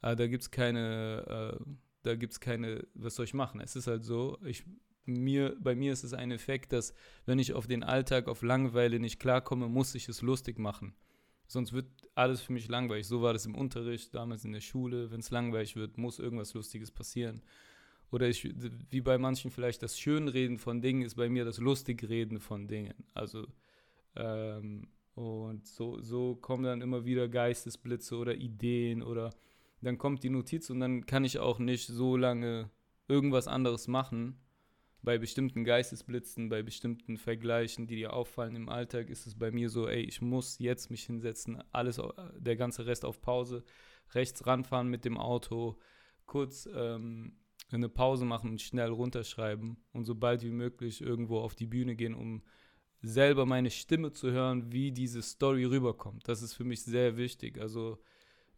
[0.00, 1.64] Aber da gibt es keine, äh,
[2.02, 3.60] da gibt keine, was soll ich machen?
[3.60, 4.64] Es ist halt so, ich,
[5.06, 9.00] mir, bei mir ist es ein Effekt, dass wenn ich auf den Alltag, auf Langeweile
[9.00, 10.94] nicht klarkomme, muss ich es lustig machen.
[11.48, 13.06] Sonst wird alles für mich langweilig.
[13.06, 15.10] So war das im Unterricht, damals in der Schule.
[15.10, 17.42] Wenn es langweilig wird, muss irgendwas Lustiges passieren.
[18.10, 18.48] Oder ich,
[18.90, 22.94] wie bei manchen vielleicht das Schönreden von Dingen ist bei mir das Lustigreden von Dingen.
[23.14, 23.46] Also,
[24.14, 29.30] ähm, und so, so kommen dann immer wieder Geistesblitze oder Ideen oder
[29.80, 32.70] dann kommt die Notiz und dann kann ich auch nicht so lange
[33.08, 34.40] irgendwas anderes machen.
[35.02, 39.70] Bei bestimmten Geistesblitzen, bei bestimmten Vergleichen, die dir auffallen im Alltag, ist es bei mir
[39.70, 42.00] so, ey, ich muss jetzt mich hinsetzen, alles,
[42.36, 43.62] der ganze Rest auf Pause,
[44.14, 45.78] rechts ranfahren mit dem Auto,
[46.26, 47.36] kurz ähm,
[47.70, 51.96] eine Pause machen und schnell runterschreiben und so bald wie möglich irgendwo auf die Bühne
[51.96, 52.42] gehen, um
[53.02, 56.28] selber meine Stimme zu hören, wie diese Story rüberkommt.
[56.28, 57.60] Das ist für mich sehr wichtig.
[57.60, 57.98] Also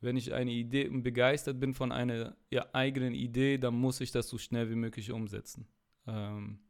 [0.00, 4.28] wenn ich eine Idee begeistert bin von einer ja, eigenen Idee, dann muss ich das
[4.28, 5.66] so schnell wie möglich umsetzen.
[6.06, 6.60] Ähm,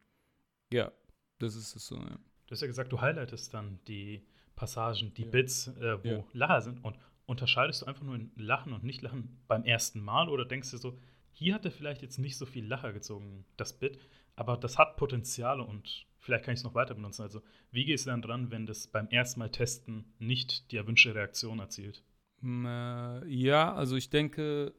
[0.72, 0.92] ja,
[1.38, 1.96] das ist es so.
[1.96, 2.18] Ja.
[2.46, 5.28] Du hast ja gesagt, du highlightest dann die Passagen, die ja.
[5.28, 6.24] Bits, äh, wo ja.
[6.32, 6.84] Lacher sind.
[6.84, 6.96] Und
[7.26, 10.98] unterscheidest du einfach nur in Lachen und Nicht-Lachen beim ersten Mal oder denkst du so,
[11.38, 14.00] hier hat er vielleicht jetzt nicht so viel Lacher gezogen, das Bit,
[14.34, 17.22] aber das hat Potenzial und vielleicht kann ich es noch weiter benutzen.
[17.22, 21.14] Also, wie gehst du dann dran, wenn das beim ersten Mal testen nicht die erwünschte
[21.14, 22.02] Reaktion erzielt?
[22.42, 24.74] Äh, ja, also ich denke,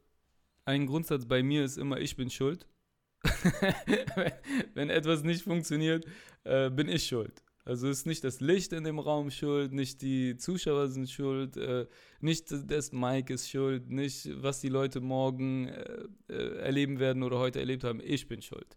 [0.65, 2.67] ein Grundsatz bei mir ist immer, ich bin schuld.
[4.73, 6.05] wenn etwas nicht funktioniert,
[6.43, 7.41] äh, bin ich schuld.
[7.69, 11.85] Also ist nicht das Licht in dem Raum schuld, nicht die Zuschauer sind schuld, äh,
[12.19, 17.37] nicht das Mike ist schuld, nicht was die Leute morgen äh, äh erleben werden oder
[17.37, 18.01] heute erlebt haben.
[18.03, 18.75] Ich bin schuld.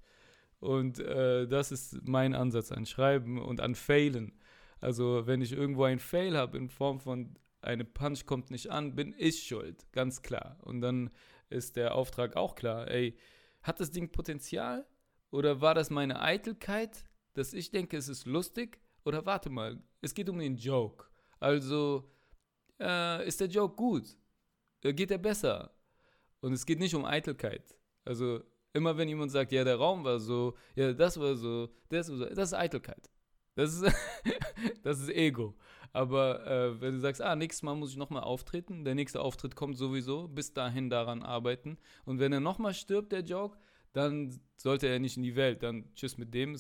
[0.61, 4.39] Und äh, das ist mein Ansatz an Schreiben und an Failen.
[4.79, 8.95] Also wenn ich irgendwo ein Fail habe in Form von eine Punch kommt nicht an,
[8.95, 10.59] bin ich schuld, ganz klar.
[10.65, 11.09] Und dann
[11.49, 12.89] ist der Auftrag auch klar.
[12.89, 13.17] Ey,
[13.63, 14.87] hat das Ding Potenzial?
[15.31, 18.82] Oder war das meine Eitelkeit, dass ich denke, es ist lustig?
[19.05, 21.07] Oder warte mal, es geht um den Joke.
[21.41, 22.11] Also,
[22.81, 24.17] äh, ist der Joke gut?
[24.83, 25.73] Äh, geht er besser?
[26.41, 27.77] Und es geht nicht um Eitelkeit.
[28.05, 32.11] Also, immer wenn jemand sagt, ja, der Raum war so, ja, das war so, das
[32.11, 33.11] war so, das ist Eitelkeit.
[33.55, 33.85] Das ist,
[34.83, 35.55] das ist Ego.
[35.93, 39.55] Aber äh, wenn du sagst, ah, nächstes Mal muss ich nochmal auftreten, der nächste Auftritt
[39.55, 41.77] kommt sowieso, bis dahin daran arbeiten.
[42.05, 43.59] Und wenn er nochmal stirbt, der Joke,
[43.93, 45.63] dann sollte er nicht in die Welt.
[45.63, 46.57] Dann tschüss mit dem.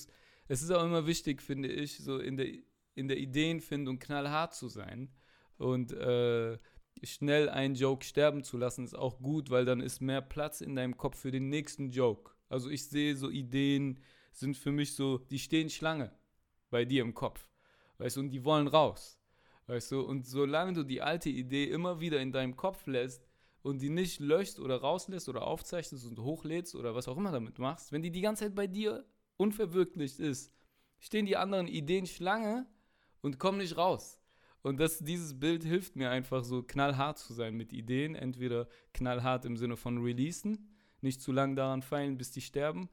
[0.49, 2.49] Es ist auch immer wichtig, finde ich, so in der,
[2.95, 5.11] in der Ideenfindung knallhart zu sein.
[5.57, 6.59] Und äh,
[7.03, 10.75] schnell einen Joke sterben zu lassen, ist auch gut, weil dann ist mehr Platz in
[10.75, 12.33] deinem Kopf für den nächsten Joke.
[12.49, 14.01] Also ich sehe so Ideen
[14.33, 16.11] sind für mich so, die stehen Schlange
[16.71, 17.49] bei dir im Kopf.
[17.99, 19.21] Weißt du, und die wollen raus.
[19.67, 23.29] Weißt du, und solange du die alte Idee immer wieder in deinem Kopf lässt
[23.63, 27.59] und die nicht löscht oder rauslässt oder aufzeichnest und hochlädst oder was auch immer damit
[27.59, 29.05] machst, wenn die die ganze Zeit bei dir
[29.43, 30.53] unverwirklicht ist,
[31.01, 32.67] stehen die anderen Ideen Schlange
[33.21, 34.19] und kommen nicht raus.
[34.63, 38.15] Und das, dieses Bild hilft mir einfach so knallhart zu sein mit Ideen.
[38.15, 42.89] Entweder knallhart im Sinne von releasen, nicht zu lange daran feilen, bis die sterben,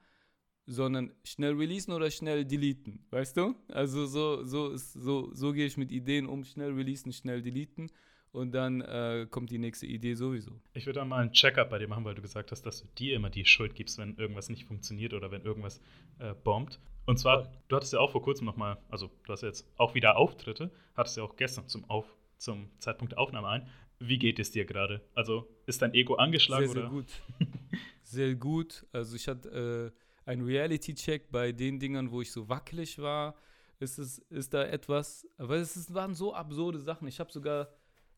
[0.66, 3.56] sondern schnell releasen oder schnell deleten, weißt du?
[3.68, 7.92] Also so, so, ist, so, so gehe ich mit Ideen um, schnell releasen, schnell deleten
[8.32, 10.52] und dann äh, kommt die nächste Idee sowieso.
[10.74, 12.88] Ich würde dann mal einen Check-up bei dir machen, weil du gesagt hast, dass du
[12.98, 15.82] dir immer die Schuld gibst, wenn irgendwas nicht funktioniert oder wenn irgendwas
[16.20, 16.80] äh, bombt.
[17.06, 20.18] Und zwar, du hattest ja auch vor kurzem nochmal, also du hast jetzt auch wieder
[20.18, 22.06] Auftritte, hattest ja auch gestern zum, Auf,
[22.38, 23.68] zum Zeitpunkt der Aufnahme ein.
[24.00, 25.02] Wie geht es dir gerade?
[25.16, 26.68] Also ist dein Ego angeschlagen?
[26.68, 26.92] Sehr, sehr oder?
[26.92, 27.08] gut.
[28.04, 28.86] sehr gut.
[28.92, 29.94] Also ich hatte
[30.26, 33.36] äh, einen Reality-Check bei den Dingern, wo ich so wackelig war.
[33.80, 37.08] Ist, es, ist da etwas, aber es ist, waren so absurde Sachen.
[37.08, 37.70] Ich habe sogar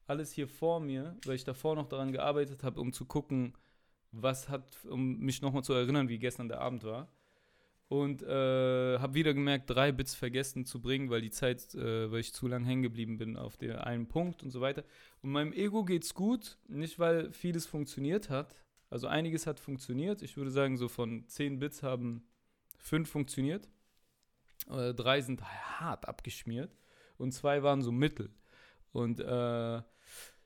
[0.08, 3.54] alles hier vor mir, weil ich davor noch daran gearbeitet habe, um zu gucken,
[4.12, 7.08] was hat, um mich nochmal zu erinnern, wie gestern der Abend war.
[7.88, 12.22] Und äh, habe wieder gemerkt, drei Bits vergessen zu bringen, weil die Zeit, äh, weil
[12.22, 14.86] ich zu lang hängen geblieben bin auf den einen Punkt und so weiter.
[15.22, 18.64] Und meinem Ego geht's gut, nicht weil vieles funktioniert hat.
[18.90, 20.22] Also einiges hat funktioniert.
[20.22, 22.24] Ich würde sagen, so von zehn Bits haben
[22.78, 23.68] fünf funktioniert.
[24.70, 26.78] Äh, drei sind hart abgeschmiert
[27.18, 28.30] und zwei waren so mittel.
[28.92, 29.82] Und äh,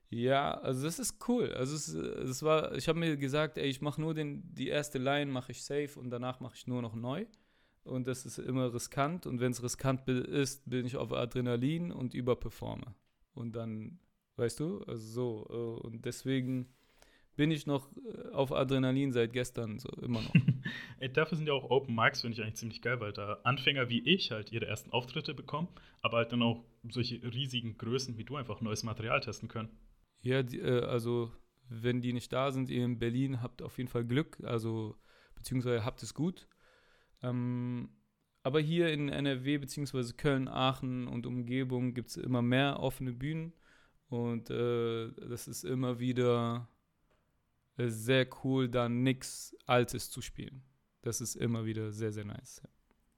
[0.09, 1.51] ja, also das ist cool.
[1.53, 4.97] Also es, es war, ich habe mir gesagt, ey, ich mache nur den, die erste
[4.97, 7.25] Line mache ich safe und danach mache ich nur noch neu.
[7.83, 9.25] Und das ist immer riskant.
[9.25, 12.95] Und wenn es riskant ist, bin ich auf Adrenalin und überperforme.
[13.33, 13.99] Und dann,
[14.37, 15.47] weißt du, also so.
[15.49, 16.67] Äh, und deswegen
[17.35, 20.33] bin ich noch äh, auf Adrenalin seit gestern, so immer noch.
[20.99, 23.89] Ey, dafür sind ja auch Open Mics, finde ich eigentlich ziemlich geil, weil da Anfänger
[23.89, 25.69] wie ich halt ihre ersten Auftritte bekommen,
[26.01, 29.69] aber halt dann auch solche riesigen Größen wie du einfach neues Material testen können.
[30.21, 31.31] Ja, die, äh, also
[31.69, 34.95] wenn die nicht da sind, ihr in Berlin habt auf jeden Fall Glück, also
[35.35, 36.47] beziehungsweise habt es gut.
[37.21, 37.89] Ähm,
[38.43, 43.53] aber hier in NRW beziehungsweise Köln, Aachen und Umgebung gibt es immer mehr offene Bühnen
[44.09, 46.69] Und äh, das ist immer wieder
[47.77, 50.63] äh, sehr cool, da nichts Altes zu spielen.
[51.01, 52.61] Das ist immer wieder sehr, sehr nice.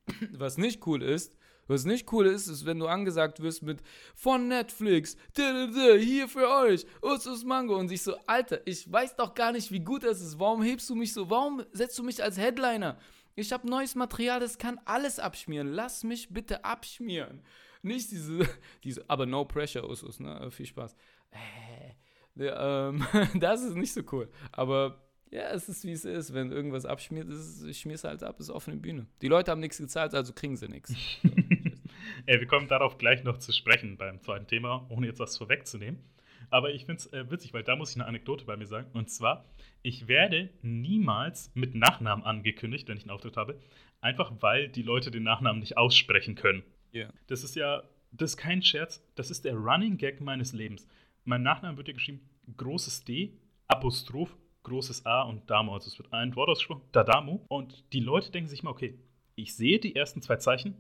[0.32, 3.82] Was nicht cool ist, was nicht cool ist, ist, wenn du angesagt wirst mit
[4.16, 7.78] von Netflix, hier für euch, Usus Mango.
[7.78, 10.40] Und ich so, Alter, ich weiß doch gar nicht, wie gut das ist.
[10.40, 11.30] Warum hebst du mich so?
[11.30, 12.98] Warum setzt du mich als Headliner?
[13.36, 15.68] Ich habe neues Material, das kann alles abschmieren.
[15.68, 17.44] Lass mich bitte abschmieren.
[17.82, 18.48] Nicht diese,
[18.84, 20.50] diese aber no pressure, Usus, ne?
[20.52, 20.96] Viel Spaß.
[21.32, 21.38] Äh,
[22.38, 23.06] ja, ähm,
[23.40, 24.30] das ist nicht so cool.
[24.52, 26.34] Aber ja, es ist wie es ist.
[26.34, 29.08] Wenn irgendwas abschmiert, ist, ich schmier es halt ab, ist offene Bühne.
[29.22, 30.94] Die Leute haben nichts gezahlt, also kriegen sie nichts.
[32.26, 36.00] Ey, wir kommen darauf gleich noch zu sprechen beim zweiten Thema, ohne jetzt was vorwegzunehmen.
[36.50, 38.90] Aber ich finde es äh, witzig, weil da muss ich eine Anekdote bei mir sagen.
[38.94, 39.46] Und zwar,
[39.82, 43.60] ich werde niemals mit Nachnamen angekündigt, wenn ich einen Auftritt habe.
[44.00, 46.64] Einfach weil die Leute den Nachnamen nicht aussprechen können.
[46.94, 47.12] Yeah.
[47.28, 50.88] Das ist ja, das ist kein Scherz, das ist der Running Gag meines Lebens.
[51.28, 52.22] Mein Nachname wird ja geschrieben,
[52.56, 53.34] großes D,
[53.68, 55.74] Apostroph, großes A und Damo.
[55.74, 57.46] Also es wird ein Wort ausgesprochen, Dadamo.
[57.50, 58.98] Und die Leute denken sich mal, okay,
[59.36, 60.76] ich sehe die ersten zwei Zeichen,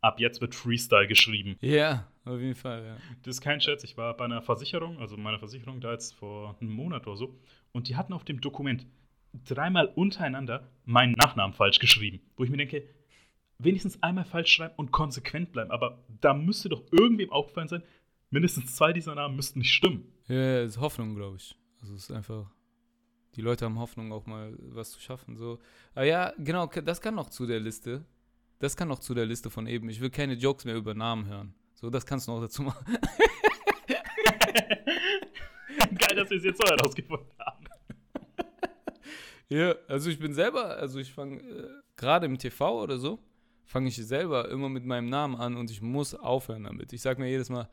[0.00, 1.58] ab jetzt wird Freestyle geschrieben.
[1.60, 2.96] Ja, auf jeden Fall, ja.
[3.24, 3.84] Das ist kein Scherz.
[3.84, 7.38] Ich war bei einer Versicherung, also meiner Versicherung da jetzt vor einem Monat oder so,
[7.72, 8.86] und die hatten auf dem Dokument
[9.44, 12.22] dreimal untereinander meinen Nachnamen falsch geschrieben.
[12.38, 12.88] Wo ich mir denke,
[13.58, 15.70] wenigstens einmal falsch schreiben und konsequent bleiben.
[15.70, 17.82] Aber da müsste doch irgendwem aufgefallen sein,
[18.30, 20.12] mindestens zwei dieser Namen müssten nicht stimmen.
[20.28, 21.56] Ja, es ist Hoffnung, glaube ich.
[21.80, 22.50] Also es ist einfach
[23.36, 25.36] die Leute haben Hoffnung, auch mal was zu schaffen.
[25.36, 25.58] So.
[25.94, 28.04] Aber ja, genau, das kann noch zu der Liste.
[28.58, 29.88] Das kann noch zu der Liste von eben.
[29.88, 31.54] Ich will keine Jokes mehr über Namen hören.
[31.74, 32.84] So, das kannst du noch dazu machen.
[35.98, 37.64] Geil, dass wir es jetzt so herausgefunden haben.
[39.48, 43.18] ja, also ich bin selber, also ich fange äh, gerade im TV oder so,
[43.64, 46.92] fange ich selber immer mit meinem Namen an und ich muss aufhören damit.
[46.92, 47.68] Ich sage mir jedes Mal,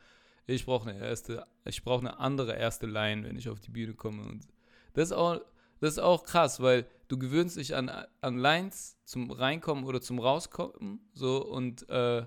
[0.55, 3.93] ich brauche eine erste, ich brauche eine andere erste Line, wenn ich auf die Bühne
[3.93, 4.47] komme und
[4.93, 5.41] das ist auch,
[5.79, 7.89] das ist auch krass, weil du gewöhnst dich an,
[8.21, 12.25] an Lines zum Reinkommen oder zum Rauskommen, so und äh,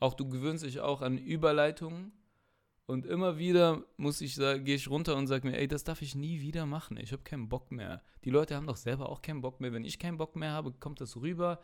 [0.00, 2.12] auch du gewöhnst dich auch an Überleitungen.
[2.86, 6.14] Und immer wieder muss ich gehe ich runter und sage mir, ey, das darf ich
[6.14, 6.96] nie wieder machen.
[6.98, 8.00] Ich habe keinen Bock mehr.
[8.24, 9.72] Die Leute haben doch selber auch keinen Bock mehr.
[9.72, 11.58] Wenn ich keinen Bock mehr habe, kommt das rüber.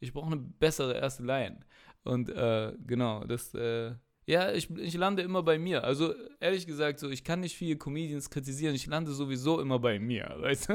[0.00, 1.60] Ich brauche eine bessere erste Line.
[2.04, 3.94] Und äh, genau, das äh,
[4.30, 5.82] ja, ich, ich lande immer bei mir.
[5.82, 8.76] Also ehrlich gesagt, so ich kann nicht viele Comedians kritisieren.
[8.76, 10.74] Ich lande sowieso immer bei mir, weißt du?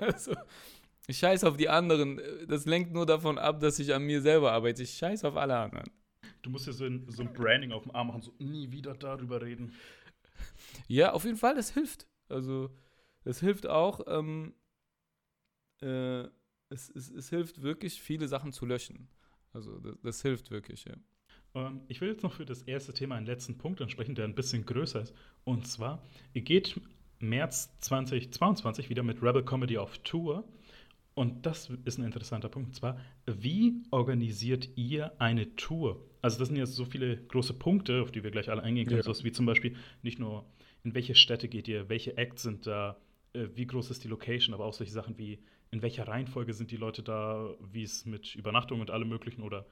[0.00, 0.36] Also,
[1.06, 2.20] ich scheiß auf die anderen.
[2.46, 4.82] Das lenkt nur davon ab, dass ich an mir selber arbeite.
[4.82, 5.90] Ich scheiß auf alle anderen.
[6.42, 8.92] Du musst ja so ein, so ein Branding auf dem Arm machen, so nie wieder
[8.92, 9.72] darüber reden.
[10.86, 12.06] Ja, auf jeden Fall, das hilft.
[12.28, 12.68] Also,
[13.24, 14.00] das hilft auch.
[14.08, 14.54] Ähm,
[15.80, 16.24] äh,
[16.68, 19.08] es, es, es hilft wirklich, viele Sachen zu löschen.
[19.54, 20.94] Also, das, das hilft wirklich, ja.
[21.54, 24.34] Ähm, ich will jetzt noch für das erste Thema einen letzten Punkt ansprechen, der ein
[24.34, 25.14] bisschen größer ist.
[25.44, 26.80] Und zwar, ihr geht
[27.18, 30.44] März 2022 wieder mit Rebel Comedy auf Tour.
[31.14, 32.68] Und das ist ein interessanter Punkt.
[32.68, 36.02] Und zwar, wie organisiert ihr eine Tour?
[36.22, 39.02] Also, das sind jetzt so viele große Punkte, auf die wir gleich alle eingehen können.
[39.04, 39.24] Ja.
[39.24, 40.44] Wie zum Beispiel nicht nur,
[40.84, 42.96] in welche Städte geht ihr, welche Acts sind da,
[43.32, 46.70] äh, wie groß ist die Location, aber auch solche Sachen wie, in welcher Reihenfolge sind
[46.70, 49.66] die Leute da, wie es mit Übernachtung und allem Möglichen oder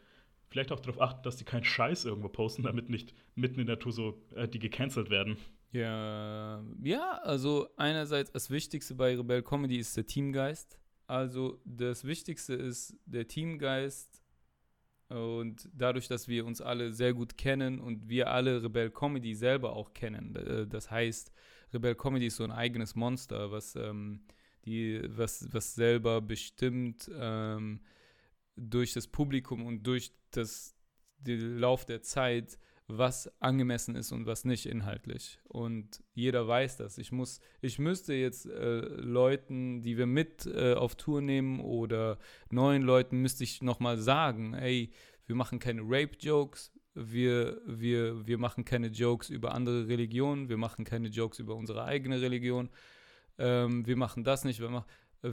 [0.49, 3.79] vielleicht auch darauf achten, dass die keinen Scheiß irgendwo posten, damit nicht mitten in der
[3.79, 5.37] Tour so äh, die gecancelt werden.
[5.71, 10.79] Ja, ja, also einerseits das Wichtigste bei Rebel Comedy ist der Teamgeist.
[11.07, 14.23] Also das Wichtigste ist der Teamgeist
[15.09, 19.75] und dadurch, dass wir uns alle sehr gut kennen und wir alle Rebel Comedy selber
[19.75, 20.37] auch kennen.
[20.37, 21.33] Äh, das heißt,
[21.73, 24.21] Rebel Comedy ist so ein eigenes Monster, was ähm,
[24.65, 27.81] die, was, was selber bestimmt ähm,
[28.59, 30.75] durch das Publikum und durch das,
[31.19, 35.39] den Lauf der Zeit, was angemessen ist und was nicht inhaltlich.
[35.45, 36.97] Und jeder weiß das.
[36.97, 42.19] Ich muss, ich müsste jetzt äh, Leuten, die wir mit äh, auf Tour nehmen oder
[42.51, 44.91] neuen Leuten, müsste ich nochmal sagen, ey,
[45.27, 50.87] wir machen keine Rape-Jokes, wir, wir, wir machen keine Jokes über andere Religionen, wir machen
[50.87, 52.71] keine Jokes über unsere eigene Religion,
[53.37, 54.87] ähm, wir machen das nicht, wir, mach,
[55.23, 55.31] äh,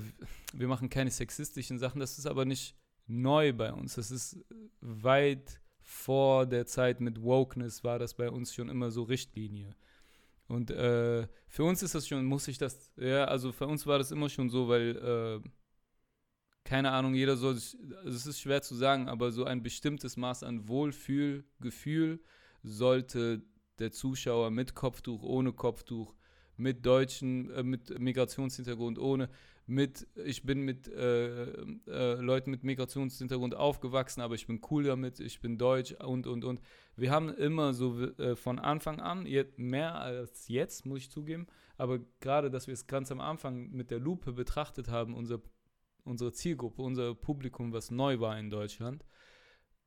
[0.54, 2.76] wir machen keine sexistischen Sachen, das ist aber nicht
[3.08, 3.96] neu bei uns.
[3.96, 4.40] Das ist
[4.82, 9.76] weit vor der Zeit mit Wokeness war das bei uns schon immer so Richtlinie.
[10.48, 13.98] Und äh, für uns ist das schon, muss ich das, ja, also für uns war
[13.98, 15.50] das immer schon so, weil, äh,
[16.64, 20.18] keine Ahnung, jeder soll sich, also es ist schwer zu sagen, aber so ein bestimmtes
[20.18, 22.20] Maß an Wohlfühlgefühl
[22.64, 23.44] sollte
[23.80, 26.16] der Zuschauer mit Kopftuch, ohne Kopftuch
[26.58, 29.30] mit Deutschen, äh, mit Migrationshintergrund, ohne,
[29.68, 31.54] mit, ich bin mit äh,
[31.88, 36.44] äh, Leuten mit Migrationshintergrund aufgewachsen, aber ich bin cool damit, ich bin deutsch und, und,
[36.44, 36.62] und.
[36.96, 41.48] Wir haben immer so äh, von Anfang an, mehr als jetzt, muss ich zugeben,
[41.78, 45.42] aber gerade, dass wir es ganz am Anfang mit der Lupe betrachtet haben, unser,
[46.04, 49.04] unsere Zielgruppe, unser Publikum, was neu war in Deutschland,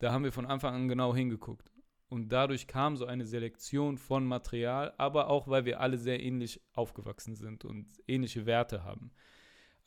[0.00, 1.70] da haben wir von Anfang an genau hingeguckt.
[2.08, 6.60] Und dadurch kam so eine Selektion von Material, aber auch, weil wir alle sehr ähnlich
[6.72, 9.12] aufgewachsen sind und ähnliche Werte haben.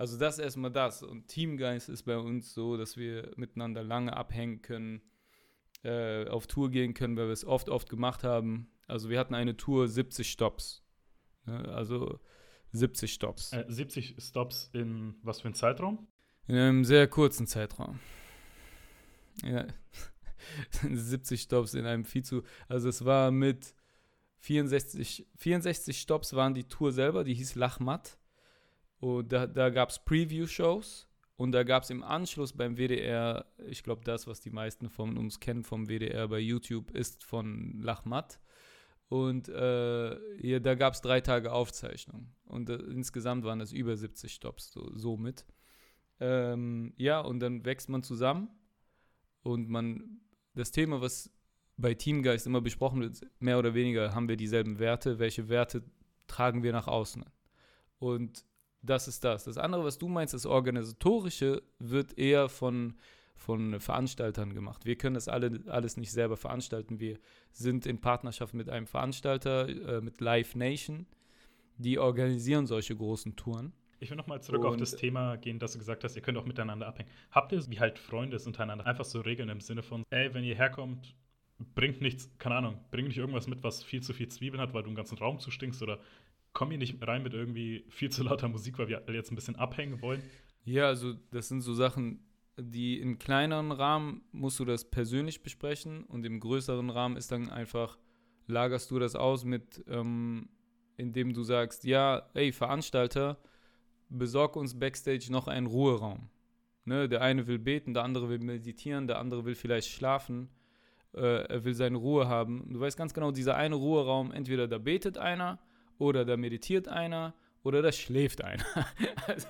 [0.01, 1.03] Also das ist erstmal das.
[1.03, 5.03] Und Teamgeist ist bei uns so, dass wir miteinander lange abhängen können,
[5.83, 8.71] äh, auf Tour gehen können, weil wir es oft, oft gemacht haben.
[8.87, 10.83] Also wir hatten eine Tour 70 Stops.
[11.45, 11.69] Ne?
[11.69, 12.19] Also
[12.71, 13.53] 70 Stops.
[13.53, 16.07] Äh, 70 Stops in was für einem Zeitraum?
[16.47, 17.99] In einem sehr kurzen Zeitraum.
[19.43, 19.67] Ja.
[20.81, 22.41] 70 Stops in einem viel zu.
[22.67, 23.75] Also es war mit
[24.39, 28.17] 64, 64 Stops waren die Tour selber, die hieß Lachmatt.
[29.01, 33.81] Und da, da gab es Preview-Shows und da gab es im Anschluss beim WDR, ich
[33.81, 38.39] glaube, das, was die meisten von uns kennen vom WDR bei YouTube, ist von Lachmatt.
[39.09, 42.31] Und äh, ja, da gab es drei Tage Aufzeichnung.
[42.45, 45.47] Und äh, insgesamt waren es über 70 Stops, so, so mit.
[46.19, 48.49] Ähm, ja, und dann wächst man zusammen
[49.41, 50.21] und man
[50.53, 51.31] das Thema, was
[51.75, 55.17] bei Teamgeist immer besprochen wird, mehr oder weniger haben wir dieselben Werte.
[55.17, 55.83] Welche Werte
[56.27, 57.25] tragen wir nach außen?
[57.97, 58.45] Und
[58.81, 59.43] das ist das.
[59.43, 62.95] Das andere, was du meinst, das Organisatorische, wird eher von,
[63.35, 64.85] von Veranstaltern gemacht.
[64.85, 66.99] Wir können das alle, alles nicht selber veranstalten.
[66.99, 67.19] Wir
[67.51, 71.05] sind in Partnerschaft mit einem Veranstalter, äh, mit Live Nation.
[71.77, 73.73] Die organisieren solche großen Touren.
[73.99, 76.37] Ich will nochmal zurück und auf das Thema gehen, dass du gesagt hast, ihr könnt
[76.37, 77.09] auch miteinander abhängen.
[77.29, 80.43] Habt ihr, wie halt Freunde es untereinander, einfach so Regeln im Sinne von, ey, wenn
[80.43, 81.15] ihr herkommt,
[81.75, 84.81] bringt nichts, keine Ahnung, bringt nicht irgendwas mit, was viel zu viel Zwiebeln hat, weil
[84.81, 85.99] du einen ganzen Raum zustinkst oder
[86.53, 89.55] komm hier nicht rein mit irgendwie viel zu lauter Musik, weil wir jetzt ein bisschen
[89.55, 90.21] abhängen wollen?
[90.63, 92.23] Ja, also das sind so Sachen,
[92.59, 97.49] die in kleineren Rahmen musst du das persönlich besprechen und im größeren Rahmen ist dann
[97.49, 97.97] einfach,
[98.47, 100.49] lagerst du das aus mit, ähm,
[100.97, 103.39] indem du sagst, ja, ey, Veranstalter,
[104.09, 106.29] besorg uns backstage noch einen Ruheraum.
[106.83, 110.49] Ne, der eine will beten, der andere will meditieren, der andere will vielleicht schlafen,
[111.13, 112.73] äh, er will seine Ruhe haben.
[112.73, 115.59] Du weißt ganz genau, dieser eine Ruheraum, entweder da betet einer
[116.01, 118.65] oder da meditiert einer oder da schläft einer.
[119.27, 119.47] also,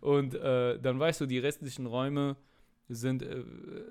[0.00, 2.36] und äh, dann weißt du, die restlichen Räume
[2.88, 3.42] sind, äh,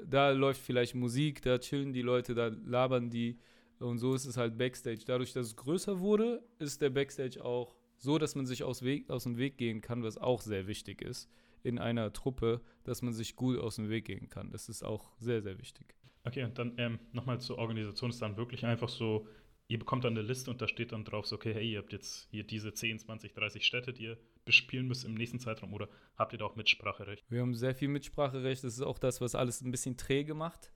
[0.06, 3.40] da läuft vielleicht Musik, da chillen die Leute, da labern die
[3.80, 5.02] und so ist es halt Backstage.
[5.06, 9.10] Dadurch, dass es größer wurde, ist der Backstage auch so, dass man sich aus, Weg,
[9.10, 11.30] aus dem Weg gehen kann, was auch sehr wichtig ist
[11.64, 14.52] in einer Truppe, dass man sich gut aus dem Weg gehen kann.
[14.52, 15.96] Das ist auch sehr, sehr wichtig.
[16.24, 19.28] Okay, und dann ähm, nochmal zur Organisation ist dann wirklich einfach so,
[19.68, 21.92] ihr bekommt dann eine Liste und da steht dann drauf so, okay, hey, ihr habt
[21.92, 25.90] jetzt hier diese 10, 20, 30 Städte, die ihr bespielen müsst im nächsten Zeitraum oder
[26.16, 27.26] habt ihr da auch Mitspracherecht?
[27.30, 30.72] Wir haben sehr viel Mitspracherecht, das ist auch das, was alles ein bisschen träge macht.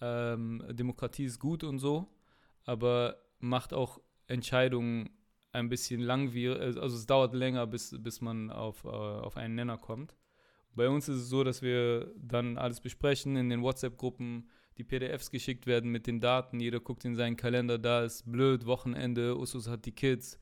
[0.00, 2.08] Ähm, Demokratie ist gut und so,
[2.64, 5.10] aber macht auch Entscheidungen
[5.52, 9.54] ein bisschen langwierig, äh, also es dauert länger, bis, bis man auf, äh, auf einen
[9.54, 10.16] Nenner kommt.
[10.74, 15.30] Bei uns ist es so, dass wir dann alles besprechen, in den WhatsApp-Gruppen die PDFs
[15.30, 19.68] geschickt werden mit den Daten, jeder guckt in seinen Kalender, da ist blöd, Wochenende, Usus
[19.68, 20.40] hat die Kids,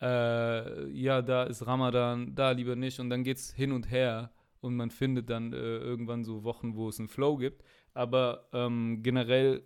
[0.00, 3.00] äh, ja, da ist Ramadan, da lieber nicht.
[3.00, 4.32] Und dann geht es hin und her.
[4.60, 7.62] Und man findet dann äh, irgendwann so Wochen, wo es einen Flow gibt.
[7.94, 9.62] Aber ähm, generell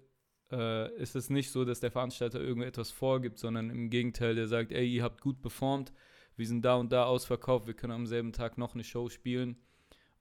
[0.53, 4.73] äh, ist es nicht so, dass der Veranstalter irgendetwas vorgibt, sondern im Gegenteil, der sagt,
[4.73, 5.93] ey, ihr habt gut performt,
[6.37, 9.57] wir sind da und da ausverkauft, wir können am selben Tag noch eine Show spielen.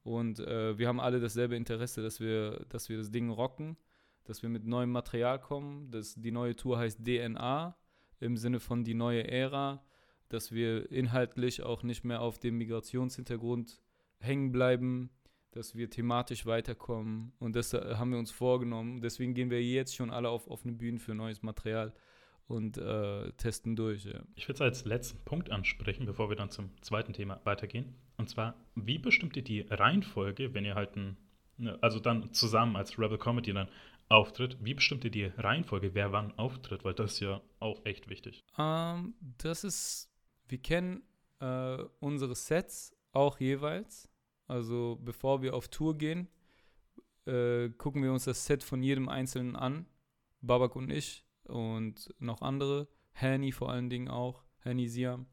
[0.04, 3.78] Und äh, wir haben alle dasselbe Interesse, dass wir, dass wir das Ding rocken,
[4.24, 5.92] dass wir mit neuem Material kommen.
[5.92, 7.76] Das, die neue Tour heißt DNA
[8.20, 9.84] im Sinne von die neue Ära,
[10.30, 13.82] dass wir inhaltlich auch nicht mehr auf dem Migrationshintergrund
[14.20, 15.10] hängen bleiben,
[15.52, 17.34] dass wir thematisch weiterkommen.
[17.40, 19.02] Und das äh, haben wir uns vorgenommen.
[19.02, 21.94] Deswegen gehen wir jetzt schon alle auf offene Bühnen für neues Material
[22.50, 24.06] und äh, testen durch.
[24.06, 24.22] Ja.
[24.36, 27.94] Ich würde es als letzten Punkt ansprechen, bevor wir dann zum zweiten Thema weitergehen.
[28.18, 31.16] Und zwar, wie bestimmt ihr die Reihenfolge, wenn ihr halt ein,
[31.58, 33.70] ne, also dann zusammen als Rebel Comedy dann
[34.10, 36.84] auftritt, wie bestimmt ihr die Reihenfolge, wer wann auftritt?
[36.84, 38.43] Weil das ist ja auch echt wichtig.
[38.58, 40.10] Um, ähm, das ist,
[40.47, 41.04] wir kennen
[41.39, 44.10] äh, unsere Sets auch jeweils.
[44.47, 46.28] Also bevor wir auf Tour gehen,
[47.28, 49.86] äh, gucken wir uns das Set von jedem Einzelnen an.
[50.41, 52.88] Babak und ich und noch andere.
[53.14, 54.43] Hanny vor allen Dingen auch.
[54.64, 55.28] Hanny Siam.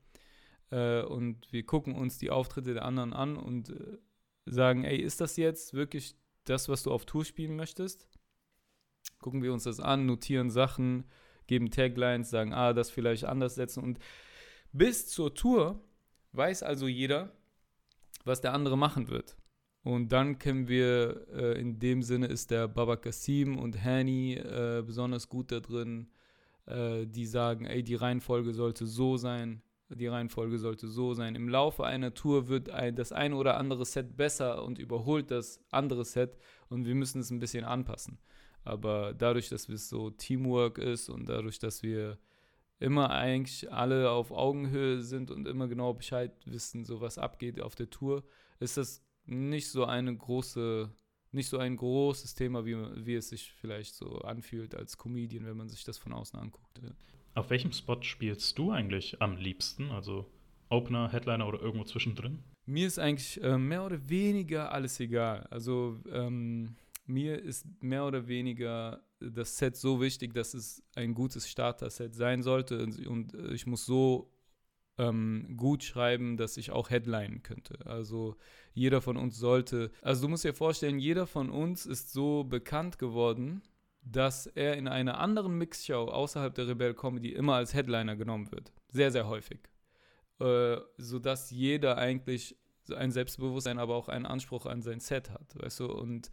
[0.70, 3.98] Äh, und wir gucken uns die Auftritte der anderen an und äh,
[4.46, 8.08] sagen, ey, ist das jetzt wirklich das, was du auf Tour spielen möchtest?
[9.20, 11.04] Gucken wir uns das an, notieren Sachen,
[11.46, 13.98] geben Taglines, sagen, ah, das vielleicht anders setzen und
[14.72, 15.80] Bis zur Tour
[16.32, 17.32] weiß also jeder,
[18.24, 19.36] was der andere machen wird.
[19.86, 24.82] Und dann können wir, äh, in dem Sinne ist der Baba Kasim und Hani äh,
[24.84, 26.08] besonders gut da drin,
[26.66, 31.36] äh, die sagen, ey, die Reihenfolge sollte so sein, die Reihenfolge sollte so sein.
[31.36, 35.60] Im Laufe einer Tour wird ein, das eine oder andere Set besser und überholt das
[35.70, 36.36] andere Set
[36.68, 38.18] und wir müssen es ein bisschen anpassen.
[38.64, 42.18] Aber dadurch, dass es so Teamwork ist und dadurch, dass wir
[42.80, 47.76] immer eigentlich alle auf Augenhöhe sind und immer genau Bescheid wissen, so was abgeht auf
[47.76, 48.24] der Tour,
[48.58, 50.90] ist das nicht so eine große,
[51.32, 55.56] nicht so ein großes Thema, wie, wie es sich vielleicht so anfühlt als Comedian, wenn
[55.56, 56.80] man sich das von außen anguckt.
[56.82, 56.90] Ja.
[57.34, 59.90] Auf welchem Spot spielst du eigentlich am liebsten?
[59.90, 60.30] Also
[60.68, 62.42] Opener, Headliner oder irgendwo zwischendrin?
[62.64, 65.46] Mir ist eigentlich äh, mehr oder weniger alles egal.
[65.50, 71.48] Also ähm, mir ist mehr oder weniger das Set so wichtig, dass es ein gutes
[71.48, 74.30] Starter-Set sein sollte und ich muss so
[74.98, 77.78] ähm, gut schreiben, dass ich auch headlinen könnte.
[77.86, 78.36] Also
[78.72, 82.98] jeder von uns sollte, also du musst dir vorstellen, jeder von uns ist so bekannt
[82.98, 83.62] geworden,
[84.02, 88.72] dass er in einer anderen Mixshow außerhalb der Rebell Comedy immer als Headliner genommen wird.
[88.88, 89.60] Sehr, sehr häufig.
[90.38, 92.56] Äh, sodass jeder eigentlich
[92.94, 96.30] ein Selbstbewusstsein, aber auch einen Anspruch an sein Set hat, weißt du, und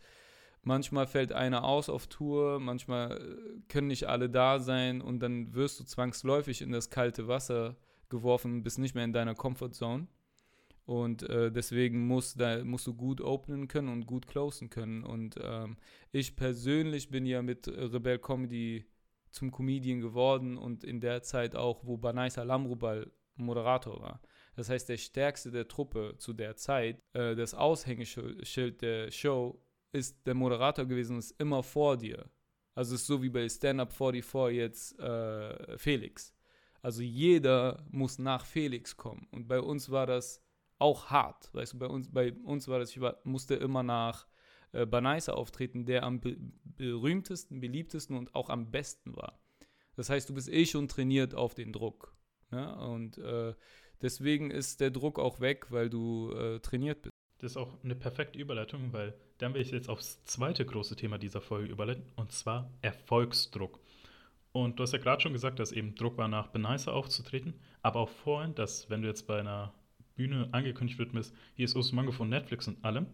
[0.62, 5.54] manchmal fällt einer aus auf Tour, manchmal äh, können nicht alle da sein und dann
[5.54, 7.76] wirst du zwangsläufig in das kalte Wasser
[8.14, 10.08] geworfen, bist nicht mehr in deiner Comfortzone.
[10.86, 15.04] Und äh, deswegen musst, da, musst du gut openen können und gut closen können.
[15.04, 15.78] Und ähm,
[16.12, 18.86] ich persönlich bin ja mit Rebel Comedy
[19.32, 24.22] zum Comedian geworden und in der Zeit auch, wo Banaisa Lamrubal Moderator war.
[24.56, 29.60] Das heißt, der stärkste der Truppe zu der Zeit, äh, das Aushängeschild der Show,
[29.92, 32.30] ist der Moderator gewesen und ist immer vor dir.
[32.76, 36.34] Also es ist so wie bei Stand Up 44 jetzt äh, Felix.
[36.84, 39.28] Also jeder muss nach Felix kommen.
[39.32, 40.44] Und bei uns war das
[40.80, 41.50] auch hart.
[41.54, 44.28] Weißt du, bei uns, bei uns war das, ich war, musste immer nach
[44.74, 49.40] äh, Banaisa auftreten, der am be berühmtesten, beliebtesten und auch am besten war.
[49.96, 52.18] Das heißt, du bist eh schon trainiert auf den Druck.
[52.52, 52.76] Ne?
[52.76, 53.54] Und äh,
[54.02, 57.14] deswegen ist der Druck auch weg, weil du äh, trainiert bist.
[57.38, 61.18] Das ist auch eine perfekte Überleitung, weil dann will ich jetzt aufs zweite große Thema
[61.18, 63.80] dieser Folge überleiten, und zwar Erfolgsdruck.
[64.54, 68.00] Und du hast ja gerade schon gesagt, dass eben Druck war, nach Benicer aufzutreten, aber
[68.00, 69.74] auch vorhin, dass wenn du jetzt bei einer
[70.16, 73.08] Bühne angekündigt wird, mit hier ist Mango von Netflix und allem,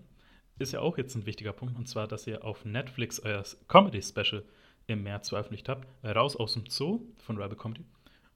[0.60, 4.44] ist ja auch jetzt ein wichtiger Punkt, und zwar, dass ihr auf Netflix euer Comedy-Special
[4.88, 7.86] im März veröffentlicht habt, Raus aus dem Zoo von Rebel Comedy.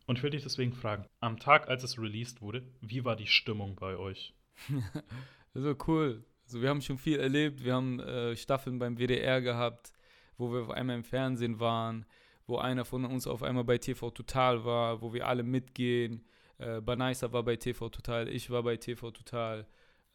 [0.06, 3.28] Und ich will dich deswegen fragen, am Tag, als es released wurde, wie war die
[3.28, 4.34] Stimmung bei euch?
[5.54, 6.24] so cool.
[6.46, 9.92] Also wir haben schon viel erlebt, wir haben äh, Staffeln beim WDR gehabt,
[10.38, 12.06] wo wir auf einmal im Fernsehen waren
[12.46, 16.26] wo einer von uns auf einmal bei TV Total war, wo wir alle mitgehen.
[16.58, 19.66] Äh, Banaisa war bei TV Total, ich war bei TV Total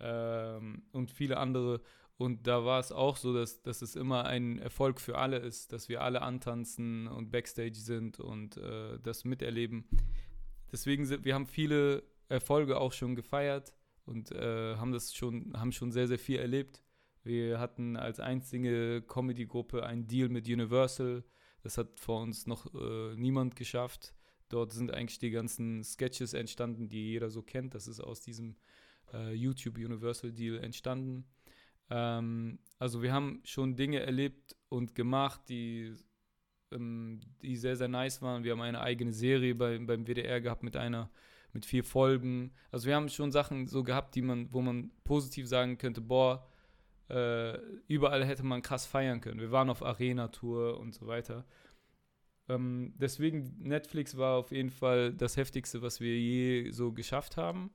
[0.01, 1.81] ähm, und viele andere.
[2.16, 5.72] Und da war es auch so, dass, dass es immer ein Erfolg für alle ist,
[5.72, 9.85] dass wir alle antanzen und Backstage sind und äh, das miterleben.
[10.72, 13.72] Deswegen sind wir haben viele Erfolge auch schon gefeiert
[14.05, 16.83] und äh, haben das schon, haben schon sehr, sehr viel erlebt.
[17.22, 21.24] Wir hatten als einzige Comedy-Gruppe einen Deal mit Universal
[21.63, 24.15] das hat vor uns noch äh, niemand geschafft.
[24.49, 27.75] Dort sind eigentlich die ganzen Sketches entstanden, die jeder so kennt.
[27.75, 28.57] Das ist aus diesem
[29.13, 31.27] äh, YouTube Universal Deal entstanden.
[31.91, 35.95] Ähm, also wir haben schon Dinge erlebt und gemacht, die,
[36.71, 38.45] ähm, die sehr, sehr nice waren.
[38.45, 41.11] Wir haben eine eigene Serie bei, beim WDR gehabt mit einer
[41.53, 42.53] mit vier Folgen.
[42.71, 46.47] Also wir haben schon Sachen so gehabt, die man, wo man positiv sagen könnte, boah,
[47.09, 49.41] äh, überall hätte man krass feiern können.
[49.41, 51.45] Wir waren auf Arena-Tour und so weiter.
[52.49, 57.71] Ähm, deswegen, Netflix war auf jeden Fall das Heftigste, was wir je so geschafft haben.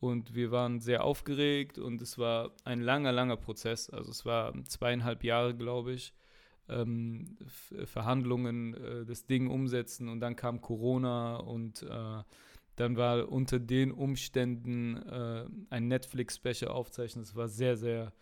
[0.00, 3.88] Und wir waren sehr aufgeregt und es war ein langer, langer Prozess.
[3.88, 6.12] Also es war zweieinhalb Jahre, glaube ich.
[6.68, 7.36] Ähm,
[7.84, 12.22] Verhandlungen, äh, das Ding umsetzen und dann kam Corona und äh,
[12.76, 17.22] dann war unter den Umständen äh, ein Netflix-Special aufzeichnen.
[17.22, 18.12] Es war sehr, sehr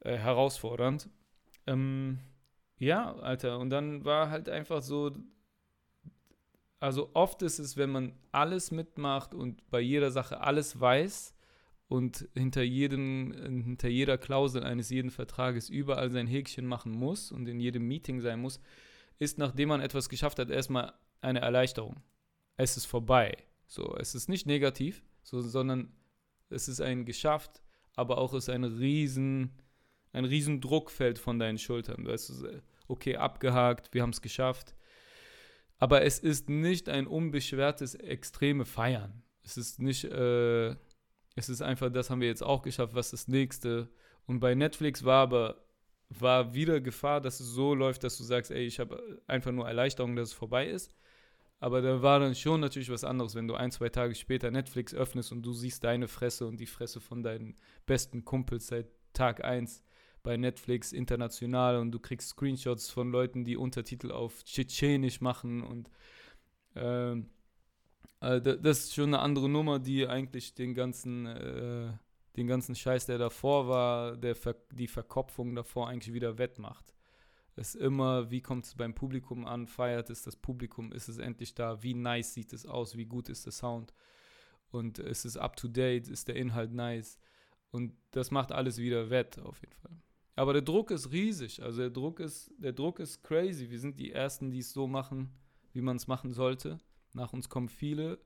[0.00, 1.08] äh, herausfordernd.
[1.66, 2.18] Ähm,
[2.78, 5.12] ja, Alter, und dann war halt einfach so,
[6.78, 11.34] also oft ist es, wenn man alles mitmacht und bei jeder Sache alles weiß
[11.88, 13.32] und hinter, jedem,
[13.64, 18.20] hinter jeder Klausel eines jeden Vertrages überall sein Häkchen machen muss und in jedem Meeting
[18.20, 18.60] sein muss,
[19.18, 22.00] ist, nachdem man etwas geschafft hat, erstmal eine Erleichterung.
[22.56, 23.36] Es ist vorbei.
[23.66, 25.92] So, es ist nicht negativ, so, sondern
[26.48, 27.62] es ist ein geschafft,
[27.94, 29.50] aber auch ist ein riesen
[30.12, 32.06] ein riesen Druck fällt von deinen Schultern.
[32.06, 34.74] Weißt du, okay, abgehakt, wir haben es geschafft.
[35.78, 39.22] Aber es ist nicht ein unbeschwertes, extreme Feiern.
[39.42, 40.70] Es ist nicht, äh,
[41.36, 43.88] es ist einfach, das haben wir jetzt auch geschafft, was das nächste.
[44.26, 45.64] Und bei Netflix war aber,
[46.10, 49.66] war wieder Gefahr, dass es so läuft, dass du sagst, ey, ich habe einfach nur
[49.66, 50.92] Erleichterung, dass es vorbei ist.
[51.60, 54.94] Aber da war dann schon natürlich was anderes, wenn du ein, zwei Tage später Netflix
[54.94, 57.54] öffnest und du siehst deine Fresse und die Fresse von deinen
[57.86, 59.82] besten Kumpels seit Tag 1
[60.22, 65.90] bei Netflix international und du kriegst Screenshots von Leuten, die Untertitel auf Tschetschenisch machen und
[66.74, 67.30] ähm,
[68.20, 71.92] äh, das ist schon eine andere Nummer, die eigentlich den ganzen, äh,
[72.36, 76.94] den ganzen Scheiß, der davor war, der Ver die Verkopfung davor eigentlich wieder wettmacht.
[77.56, 81.18] Es ist immer, wie kommt es beim Publikum an, feiert es das Publikum, ist es
[81.18, 83.92] endlich da, wie nice sieht es aus, wie gut ist der Sound
[84.70, 87.18] und ist es up to date, ist der Inhalt nice
[87.70, 89.96] und das macht alles wieder wett auf jeden Fall.
[90.40, 93.68] Aber der Druck ist riesig, also der Druck ist, der Druck ist crazy.
[93.68, 95.28] Wir sind die Ersten, die es so machen,
[95.74, 96.78] wie man es machen sollte.
[97.12, 98.18] Nach uns kommen viele.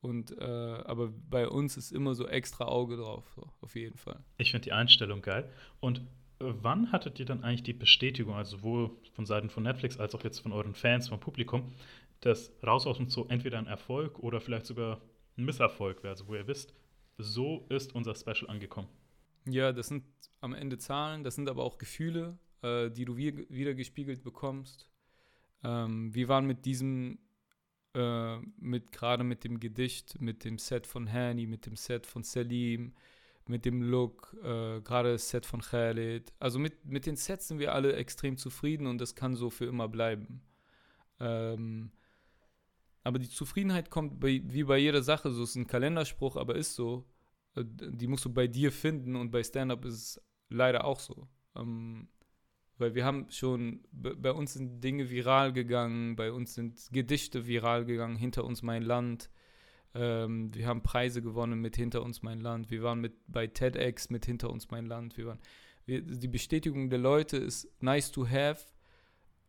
[0.00, 4.24] Und äh, aber bei uns ist immer so extra Auge drauf, so, auf jeden Fall.
[4.38, 5.48] Ich finde die Einstellung geil.
[5.78, 6.00] Und
[6.40, 10.16] äh, wann hattet ihr dann eigentlich die Bestätigung, also sowohl von Seiten von Netflix als
[10.16, 11.70] auch jetzt von euren Fans, vom Publikum,
[12.22, 15.00] dass Raus aus und so entweder ein Erfolg oder vielleicht sogar
[15.38, 16.74] ein Misserfolg wäre, also wo ihr wisst,
[17.18, 18.88] so ist unser Special angekommen?
[19.46, 20.04] Ja, das sind
[20.40, 24.88] am Ende Zahlen, das sind aber auch Gefühle, äh, die du wieder gespiegelt bekommst.
[25.64, 27.18] Ähm, wir waren mit diesem
[27.94, 32.22] äh, mit gerade mit dem Gedicht, mit dem Set von Hani, mit dem Set von
[32.22, 32.94] Selim,
[33.46, 36.32] mit dem Look, äh, gerade das Set von Khaled.
[36.38, 39.66] Also mit, mit den Sets sind wir alle extrem zufrieden und das kann so für
[39.66, 40.42] immer bleiben.
[41.20, 41.90] Ähm,
[43.04, 46.74] aber die Zufriedenheit kommt bei, wie bei jeder Sache, so ist ein Kalenderspruch, aber ist
[46.74, 47.04] so.
[47.56, 51.28] Äh, die musst du bei dir finden und bei Stand-up ist es leider auch so.
[51.56, 52.08] Ähm,
[52.78, 57.84] weil wir haben schon, bei uns sind Dinge viral gegangen, bei uns sind Gedichte viral
[57.84, 59.30] gegangen, hinter uns mein Land.
[59.94, 62.70] Ähm, wir haben Preise gewonnen mit Hinter uns mein Land.
[62.70, 65.16] Wir waren mit bei TEDx mit Hinter uns mein Land.
[65.16, 65.38] Wir waren,
[65.84, 68.64] wir, die Bestätigung der Leute ist nice to have,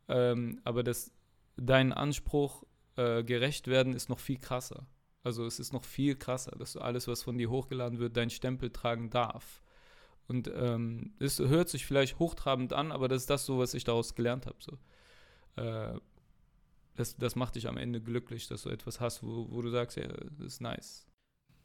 [0.09, 1.11] ähm, aber das,
[1.55, 2.63] dein Anspruch
[2.97, 4.85] äh, gerecht werden ist noch viel krasser.
[5.23, 8.29] Also es ist noch viel krasser, dass du alles, was von dir hochgeladen wird, deinen
[8.29, 9.61] Stempel tragen darf.
[10.27, 13.83] Und ähm, es hört sich vielleicht hochtrabend an, aber das ist das so, was ich
[13.83, 14.57] daraus gelernt habe.
[14.59, 14.77] So.
[15.61, 15.99] Äh,
[16.95, 19.97] das, das macht dich am Ende glücklich, dass du etwas hast, wo, wo du sagst,
[19.97, 21.07] ja, das ist nice.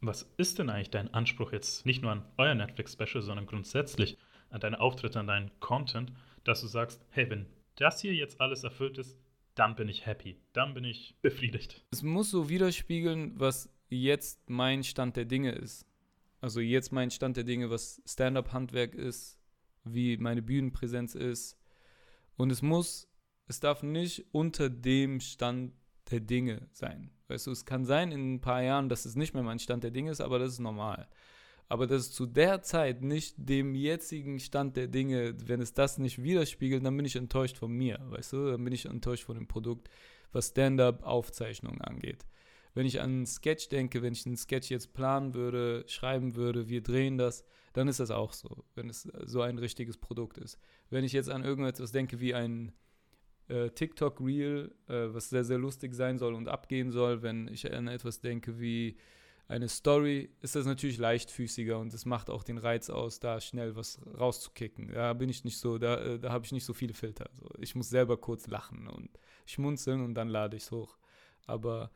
[0.00, 4.16] Was ist denn eigentlich dein Anspruch jetzt nicht nur an euer Netflix-Special, sondern grundsätzlich
[4.50, 6.12] an deine Auftritte, an deinen Content,
[6.44, 7.46] dass du sagst, hey, wenn
[7.76, 9.18] das hier jetzt alles erfüllt ist,
[9.58, 11.84] dann bin ich happy, dann bin ich befriedigt.
[11.90, 15.84] Es muss so widerspiegeln, was jetzt mein Stand der Dinge ist.
[16.40, 19.38] Also jetzt mein Stand der Dinge, was Stand-up-Handwerk ist,
[19.82, 21.58] wie meine Bühnenpräsenz ist.
[22.36, 23.08] Und es muss,
[23.48, 25.72] es darf nicht unter dem Stand
[26.10, 27.10] der Dinge sein.
[27.26, 29.82] Weißt du, es kann sein in ein paar Jahren, dass es nicht mehr mein Stand
[29.82, 31.08] der Dinge ist, aber das ist normal.
[31.68, 35.98] Aber dass es zu der Zeit nicht dem jetzigen Stand der Dinge, wenn es das
[35.98, 38.50] nicht widerspiegelt, dann bin ich enttäuscht von mir, weißt du?
[38.50, 39.90] Dann bin ich enttäuscht von dem Produkt,
[40.32, 42.24] was Stand-up-Aufzeichnungen angeht
[42.78, 46.68] wenn ich an einen Sketch denke, wenn ich einen Sketch jetzt planen würde, schreiben würde,
[46.68, 50.60] wir drehen das, dann ist das auch so, wenn es so ein richtiges Produkt ist.
[50.88, 52.70] Wenn ich jetzt an irgendetwas denke wie ein
[53.48, 57.88] äh, TikTok-Reel, äh, was sehr, sehr lustig sein soll und abgehen soll, wenn ich an
[57.88, 58.96] etwas denke wie
[59.48, 63.76] eine Story, ist das natürlich leichtfüßiger und es macht auch den Reiz aus, da schnell
[63.76, 64.92] was rauszukicken.
[64.92, 67.30] Da bin ich nicht so, da, äh, da habe ich nicht so viele Filter.
[67.32, 69.08] Also ich muss selber kurz lachen und
[69.46, 70.98] schmunzeln und dann lade ich es hoch.
[71.46, 71.90] Aber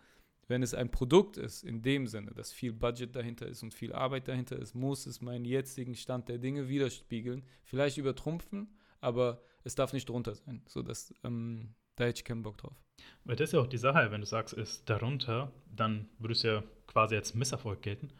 [0.48, 3.92] wenn es ein Produkt ist, in dem Sinne, dass viel Budget dahinter ist und viel
[3.92, 7.44] Arbeit dahinter ist, muss es meinen jetzigen Stand der Dinge widerspiegeln.
[7.64, 10.62] Vielleicht übertrumpfen, aber es darf nicht drunter sein.
[10.66, 10.82] So,
[11.22, 12.76] ähm, da hätte ich keinen Bock drauf.
[13.24, 16.42] Weil das ist ja auch die Sache, wenn du sagst, ist darunter, dann würde es
[16.42, 18.10] ja quasi als Misserfolg gelten.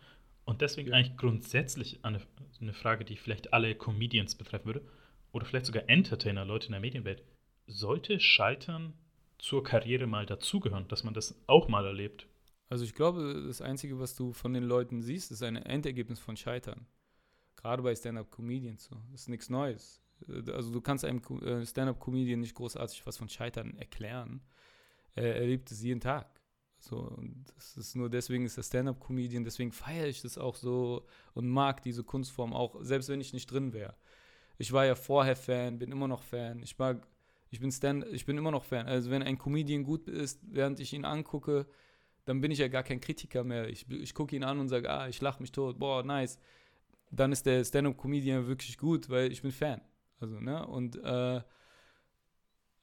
[0.45, 0.97] Und deswegen ja.
[0.97, 2.21] eigentlich grundsätzlich eine,
[2.61, 4.83] eine Frage, die vielleicht alle Comedians betreffen würde,
[5.33, 7.23] oder vielleicht sogar Entertainer, Leute in der Medienwelt.
[7.67, 8.93] Sollte Scheitern
[9.39, 12.27] zur Karriere mal dazugehören, dass man das auch mal erlebt.
[12.69, 16.37] Also ich glaube, das Einzige, was du von den Leuten siehst, ist ein Endergebnis von
[16.37, 16.87] Scheitern.
[17.57, 18.97] Gerade bei Stand-up-Comedians so.
[19.11, 20.02] Das ist nichts Neues.
[20.53, 24.43] Also du kannst einem äh, Stand-up-Comedian nicht großartig was von Scheitern erklären.
[25.15, 26.41] Er erlebt es jeden Tag.
[26.79, 31.07] So, und das ist nur deswegen ist er Stand-up-Comedian, deswegen feiere ich das auch so
[31.35, 33.95] und mag diese Kunstform auch, selbst wenn ich nicht drin wäre.
[34.59, 36.63] Ich war ja vorher Fan, bin immer noch Fan.
[36.63, 37.07] Ich mag
[37.53, 38.87] ich bin, Stand, ich bin immer noch Fan.
[38.87, 41.67] Also wenn ein Comedian gut ist, während ich ihn angucke,
[42.25, 43.69] dann bin ich ja gar kein Kritiker mehr.
[43.69, 46.39] Ich, ich gucke ihn an und sage, ah, ich lache mich tot, boah, nice.
[47.11, 49.83] Dann ist der Stand-up-Comedian wirklich gut, weil ich bin Fan.
[50.23, 50.67] Also, ne?
[50.67, 51.43] Und äh,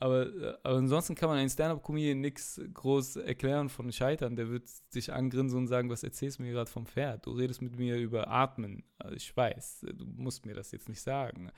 [0.01, 4.35] Aber, äh, aber ansonsten kann man einen Stand-Up-Comedian nichts groß erklären von Scheitern.
[4.35, 7.25] Der wird sich angrinsen und sagen, was erzählst du mir gerade vom Pferd?
[7.25, 8.83] Du redest mit mir über Atmen.
[8.97, 11.51] Also ich weiß, du musst mir das jetzt nicht sagen.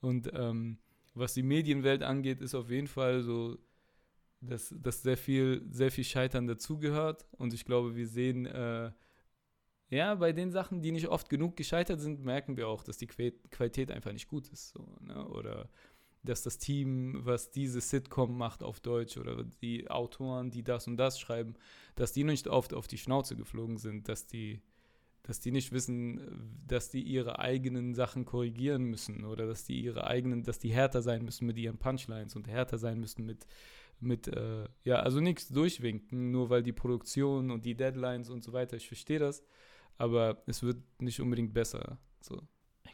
[0.00, 0.78] Und ähm,
[1.14, 3.58] was die Medienwelt angeht, ist auf jeden Fall so,
[4.40, 7.26] dass, dass sehr viel, sehr viel Scheitern dazugehört.
[7.38, 8.90] Und ich glaube, wir sehen, äh,
[9.90, 13.06] ja, bei den Sachen, die nicht oft genug gescheitert sind, merken wir auch, dass die
[13.06, 14.70] Qualität einfach nicht gut ist.
[14.70, 15.28] So, ne?
[15.28, 15.68] Oder
[16.24, 20.96] dass das Team, was diese Sitcom macht auf Deutsch oder die Autoren, die das und
[20.96, 21.54] das schreiben,
[21.96, 24.62] dass die nicht oft auf die Schnauze geflogen sind, dass die,
[25.22, 30.06] dass die nicht wissen, dass die ihre eigenen Sachen korrigieren müssen oder dass die ihre
[30.06, 33.46] eigenen, dass die härter sein müssen mit ihren Punchlines und härter sein müssen mit,
[34.00, 38.54] mit äh, ja, also nichts durchwinken, nur weil die Produktion und die Deadlines und so
[38.54, 39.44] weiter, ich verstehe das,
[39.98, 41.98] aber es wird nicht unbedingt besser.
[42.20, 42.42] So.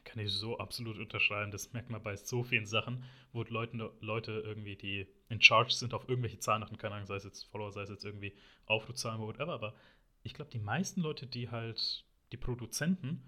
[0.05, 1.53] Kann ich so absolut unterschreiben.
[1.53, 5.95] Das merkt man bei so vielen Sachen, wo Leute, Leute irgendwie, die in Charge sind,
[5.95, 8.35] auf irgendwelche Zahlen keine Ahnung, sei es jetzt Follower, sei es jetzt irgendwie
[8.67, 9.53] Aufrufzahlen, whatever.
[9.53, 9.75] Aber
[10.23, 13.23] ich glaube, die meisten Leute, die halt, die Produzenten,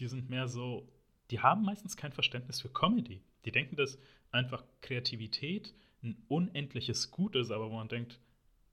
[0.00, 0.92] die sind mehr so,
[1.30, 3.22] die haben meistens kein Verständnis für Comedy.
[3.44, 3.98] Die denken, dass
[4.32, 5.72] einfach Kreativität
[6.02, 8.18] ein unendliches Gut ist, aber wo man denkt,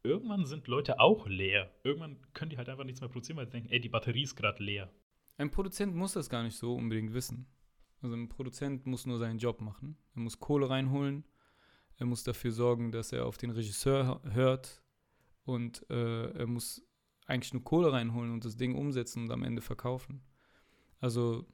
[0.04, 1.72] irgendwann sind Leute auch leer.
[1.84, 4.36] Irgendwann können die halt einfach nichts mehr produzieren, weil sie denken, ey, die Batterie ist
[4.36, 4.91] gerade leer.
[5.38, 7.47] Ein Produzent muss das gar nicht so unbedingt wissen.
[8.02, 9.97] Also ein Produzent muss nur seinen Job machen.
[10.16, 11.24] Er muss Kohle reinholen.
[11.97, 14.82] Er muss dafür sorgen, dass er auf den Regisseur hört.
[15.43, 16.84] Und äh, er muss
[17.28, 20.22] eigentlich nur Kohle reinholen und das Ding umsetzen und am Ende verkaufen.
[20.99, 21.45] Also,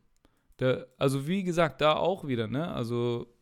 [0.59, 2.73] der, also wie gesagt, da auch wieder, ne?
[2.73, 3.36] Also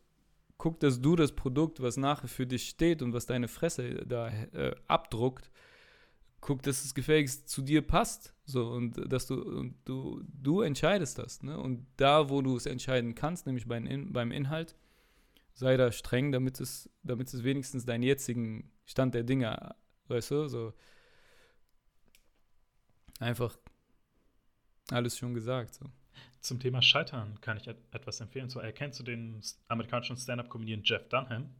[0.58, 4.28] guck, dass du das Produkt, was nachher für dich steht und was deine Fresse da
[4.28, 5.50] äh, abdruckt,
[6.40, 8.32] guck, dass es gefälligst zu dir passt.
[8.44, 11.42] So, und dass du, und du, du entscheidest das.
[11.42, 11.58] Ne?
[11.58, 14.76] Und da, wo du es entscheiden kannst, nämlich beim, beim Inhalt,
[15.54, 19.74] sei da streng, damit es, damit es wenigstens deinen jetzigen Stand der Dinge,
[20.08, 20.72] weißt du, so
[23.18, 23.56] einfach
[24.90, 25.74] alles schon gesagt.
[25.74, 25.86] So.
[26.40, 28.48] Zum Thema Scheitern kann ich etwas empfehlen.
[28.48, 31.54] So, erkennst du den amerikanischen Stand-Up-Comedian Jeff Dunham?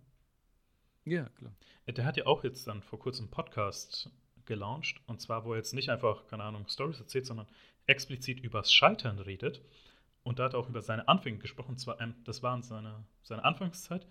[1.05, 1.55] Ja, klar.
[1.87, 4.11] Der hat ja auch jetzt dann vor kurzem einen Podcast
[4.45, 5.01] gelauncht.
[5.07, 7.47] Und zwar, wo er jetzt nicht einfach, keine Ahnung, Stories erzählt, sondern
[7.87, 9.61] explizit übers Scheitern redet.
[10.23, 11.73] Und da hat er auch über seine Anfänge gesprochen.
[11.73, 14.07] Und zwar, ähm, das war in seiner, seiner Anfangszeit,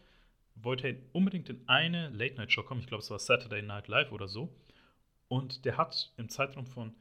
[0.56, 2.80] wollte er unbedingt in eine Late-Night-Show kommen.
[2.80, 4.56] Ich glaube, es war Saturday Night Live oder so.
[5.28, 6.96] Und der hat im Zeitraum von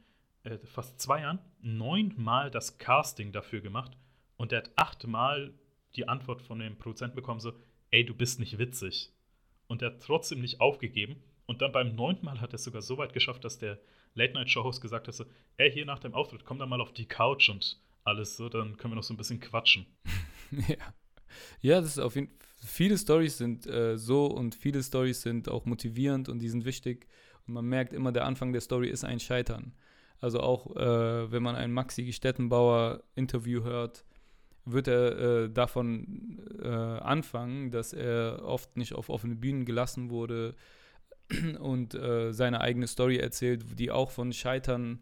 [0.45, 3.97] äh, fast zwei Jahren neunmal das Casting dafür gemacht.
[4.37, 5.53] Und der hat achtmal
[5.95, 7.53] die Antwort von dem Produzenten bekommen, so,
[7.91, 9.11] ey, du bist nicht witzig.
[9.67, 12.81] Und der hat trotzdem nicht aufgegeben und dann beim neunten Mal hat er es sogar
[12.81, 13.79] so weit geschafft, dass der
[14.15, 15.25] Late-Night-Show-Host gesagt hat: so,
[15.57, 18.77] Ey, hier nach dem Auftritt, komm dann mal auf die Couch und alles so, dann
[18.77, 19.85] können wir noch so ein bisschen quatschen.
[20.67, 20.93] ja.
[21.61, 22.29] Ja, das ist auf jeden.
[22.63, 27.07] Viele Stories sind äh, so und viele Stories sind auch motivierend und die sind wichtig.
[27.45, 29.73] Und man merkt immer, der Anfang der Story ist ein Scheitern.
[30.21, 34.05] Also auch äh, wenn man ein Maxi Stettenbauer Interview hört,
[34.65, 40.55] wird er äh, davon äh, anfangen, dass er oft nicht auf offene Bühnen gelassen wurde,
[41.59, 44.99] und äh, seine eigene Story erzählt, die auch von Scheitern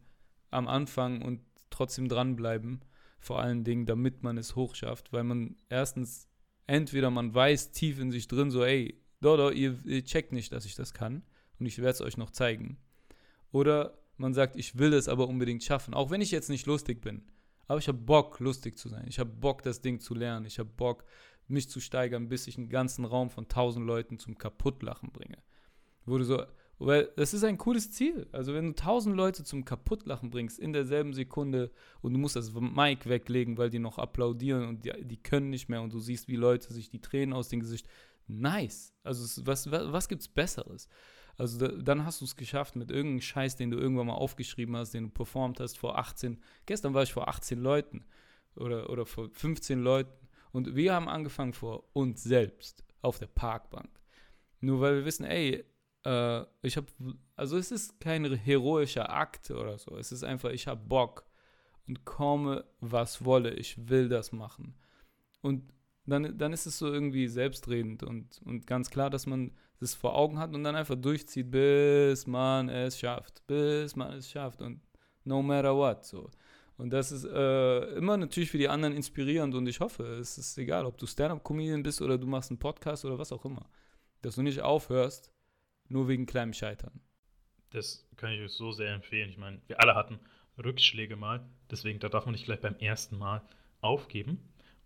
[0.51, 2.81] am Anfang und trotzdem dranbleiben.
[3.19, 6.27] Vor allen Dingen, damit man es hochschafft, weil man erstens
[6.67, 10.65] entweder man weiß tief in sich drin, so, ey, Dodo, ihr, ihr checkt nicht, dass
[10.65, 11.23] ich das kann
[11.59, 12.77] und ich werde es euch noch zeigen.
[13.51, 17.01] Oder man sagt, ich will es aber unbedingt schaffen, auch wenn ich jetzt nicht lustig
[17.01, 17.21] bin.
[17.67, 19.05] Aber ich habe Bock, lustig zu sein.
[19.07, 20.45] Ich habe Bock, das Ding zu lernen.
[20.45, 21.05] Ich habe Bock,
[21.47, 25.37] mich zu steigern, bis ich einen ganzen Raum von tausend Leuten zum Kaputtlachen bringe.
[26.05, 26.41] Wo du so,
[26.79, 28.27] weil das ist ein cooles Ziel.
[28.31, 31.71] Also wenn du tausend Leute zum Kaputtlachen bringst in derselben Sekunde
[32.01, 35.69] und du musst das Mic weglegen, weil die noch applaudieren und die, die können nicht
[35.69, 37.87] mehr und du siehst, wie Leute sich die Tränen aus dem Gesicht.
[38.27, 38.93] Nice.
[39.03, 40.87] Also was, was, was gibt's Besseres?
[41.37, 44.75] Also da, dann hast du es geschafft mit irgendeinem Scheiß, den du irgendwann mal aufgeschrieben
[44.75, 46.39] hast, den du performt hast vor 18.
[46.65, 48.05] Gestern war ich vor 18 Leuten
[48.55, 50.27] oder, oder vor 15 Leuten.
[50.51, 53.89] Und wir haben angefangen vor uns selbst auf der Parkbank.
[54.61, 55.65] Nur weil wir wissen, ey,
[56.05, 56.87] äh, ich habe,
[57.35, 59.97] also es ist kein heroischer Akt oder so.
[59.97, 61.25] Es ist einfach, ich habe Bock
[61.87, 63.53] und komme, was wolle.
[63.55, 64.75] Ich will das machen.
[65.41, 65.73] Und
[66.05, 70.15] dann, dann ist es so irgendwie selbstredend und, und ganz klar, dass man das vor
[70.15, 73.45] Augen hat und dann einfach durchzieht, bis man es schafft.
[73.47, 74.61] Bis man es schafft.
[74.61, 74.81] Und
[75.23, 76.05] no matter what.
[76.05, 76.29] So.
[76.77, 80.57] Und das ist äh, immer natürlich für die anderen inspirierend und ich hoffe, es ist
[80.57, 83.69] egal, ob du Stand-up-Comedian bist oder du machst einen Podcast oder was auch immer,
[84.21, 85.31] dass du nicht aufhörst,
[85.87, 86.99] nur wegen kleinem Scheitern.
[87.69, 89.29] Das kann ich euch so sehr empfehlen.
[89.29, 90.19] Ich meine, wir alle hatten
[90.63, 93.41] Rückschläge mal, deswegen da darf man nicht gleich beim ersten Mal
[93.81, 94.39] aufgeben.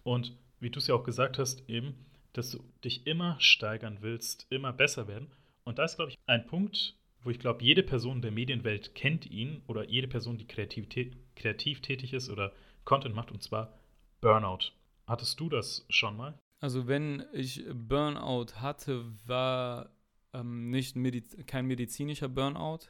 [0.03, 1.95] Und wie du es ja auch gesagt hast, eben,
[2.33, 5.31] dass du dich immer steigern willst, immer besser werden.
[5.63, 9.25] Und da ist, glaube ich, ein Punkt, wo ich glaube, jede Person der Medienwelt kennt
[9.25, 10.87] ihn oder jede Person, die kreativ,
[11.35, 12.53] kreativ tätig ist oder
[12.85, 13.73] Content macht, und zwar
[14.21, 14.71] Burnout.
[15.07, 16.39] Hattest du das schon mal?
[16.59, 19.89] Also wenn ich Burnout hatte, war
[20.33, 22.89] ähm, nicht Mediz kein medizinischer Burnout.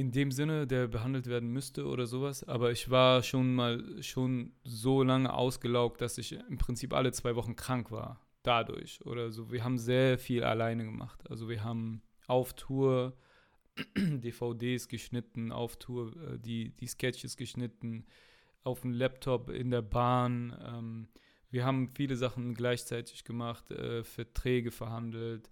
[0.00, 2.42] In dem Sinne, der behandelt werden müsste oder sowas.
[2.42, 7.36] Aber ich war schon mal schon so lange ausgelaugt, dass ich im Prinzip alle zwei
[7.36, 8.18] Wochen krank war.
[8.42, 9.52] Dadurch oder so.
[9.52, 11.28] Wir haben sehr viel alleine gemacht.
[11.28, 13.12] Also wir haben auf Tour
[13.94, 18.06] DVDs geschnitten, auf Tour äh, die, die Sketches geschnitten,
[18.64, 20.56] auf dem Laptop, in der Bahn.
[20.64, 21.08] Ähm,
[21.50, 25.50] wir haben viele Sachen gleichzeitig gemacht, äh, Verträge verhandelt,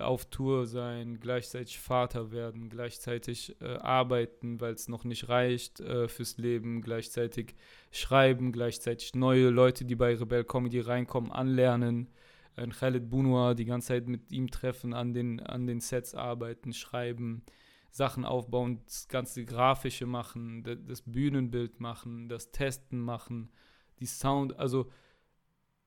[0.00, 6.08] auf Tour sein, gleichzeitig Vater werden, gleichzeitig äh, arbeiten, weil es noch nicht reicht äh,
[6.08, 7.54] fürs Leben, gleichzeitig
[7.90, 12.08] schreiben, gleichzeitig neue Leute, die bei Rebel Comedy reinkommen, anlernen.
[12.56, 16.72] Ein Khaled Bunua, die ganze Zeit mit ihm treffen, an den, an den Sets arbeiten,
[16.72, 17.44] schreiben,
[17.90, 23.50] Sachen aufbauen, das ganze Grafische machen, das Bühnenbild machen, das Testen machen,
[24.00, 24.90] die Sound, also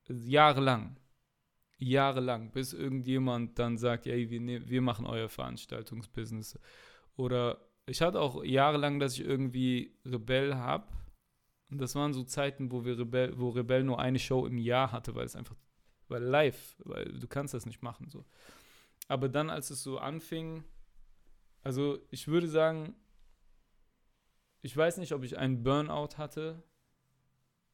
[0.08, 0.96] jahrelang
[1.78, 6.58] jahrelang, bis irgendjemand dann sagt, ey, wir, ne wir machen euer Veranstaltungsbusiness.
[7.16, 10.86] Oder ich hatte auch jahrelang, dass ich irgendwie Rebell habe.
[11.70, 14.92] Und das waren so Zeiten, wo wir Rebell, wo Rebell nur eine Show im Jahr
[14.92, 15.56] hatte, weil es einfach,
[16.08, 18.24] weil live, weil du kannst das nicht machen so.
[19.08, 20.64] Aber dann, als es so anfing,
[21.62, 22.94] also ich würde sagen,
[24.62, 26.62] ich weiß nicht, ob ich einen Burnout hatte,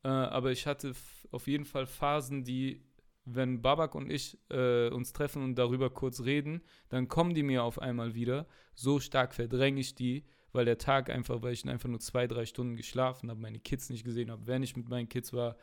[0.05, 0.95] äh, aber ich hatte
[1.31, 2.88] auf jeden Fall Phasen, die
[3.35, 7.65] wenn Babak und ich äh, uns treffen und darüber kurz reden, dann kommen die mir
[7.65, 8.47] auf einmal wieder.
[8.75, 12.47] So stark verdränge ich die, weil der Tag einfach, weil ich einfach nur zwei, drei
[12.47, 14.47] Stunden geschlafen habe, meine Kids nicht gesehen habe.
[14.47, 15.57] Wenn ich mit meinen Kids war,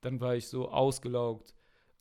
[0.00, 1.54] dann war ich so ausgelaugt.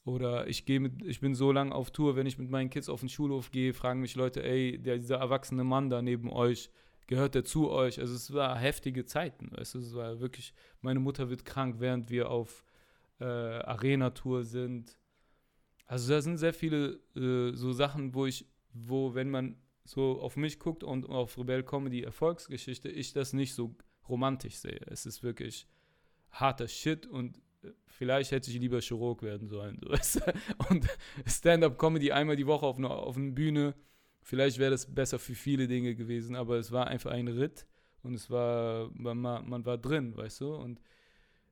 [0.05, 2.87] Oder ich gehe mit, ich bin so lange auf Tour, wenn ich mit meinen Kids
[2.87, 6.69] auf den Schulhof gehe, fragen mich Leute, ey, der, dieser erwachsene Mann da neben euch,
[7.07, 7.99] gehört der zu euch?
[7.99, 12.09] Also es war heftige Zeiten, weißt du, es war wirklich, meine Mutter wird krank, während
[12.09, 12.63] wir auf
[13.19, 14.97] äh, Arena-Tour sind.
[15.85, 20.35] Also da sind sehr viele äh, so Sachen, wo ich, wo, wenn man so auf
[20.35, 23.75] mich guckt und auf Rebell Comedy Erfolgsgeschichte, ich das nicht so
[24.07, 24.81] romantisch sehe.
[24.87, 25.67] Es ist wirklich
[26.29, 29.79] harter Shit und äh, vielleicht hätte ich lieber Chirurg werden sollen.
[30.01, 30.19] So.
[30.69, 30.87] Und
[31.25, 33.75] Stand-up-Comedy einmal die Woche auf einer, auf einer Bühne,
[34.21, 37.65] vielleicht wäre das besser für viele Dinge gewesen, aber es war einfach ein Ritt
[38.03, 40.53] und es war, man, man war drin, weißt du?
[40.53, 40.81] Und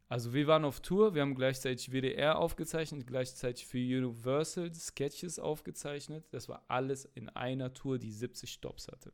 [0.07, 6.25] also wir waren auf Tour, wir haben gleichzeitig WDR aufgezeichnet, gleichzeitig für Universal Sketches aufgezeichnet.
[6.31, 9.13] Das war alles in einer Tour, die 70 Stops hatte.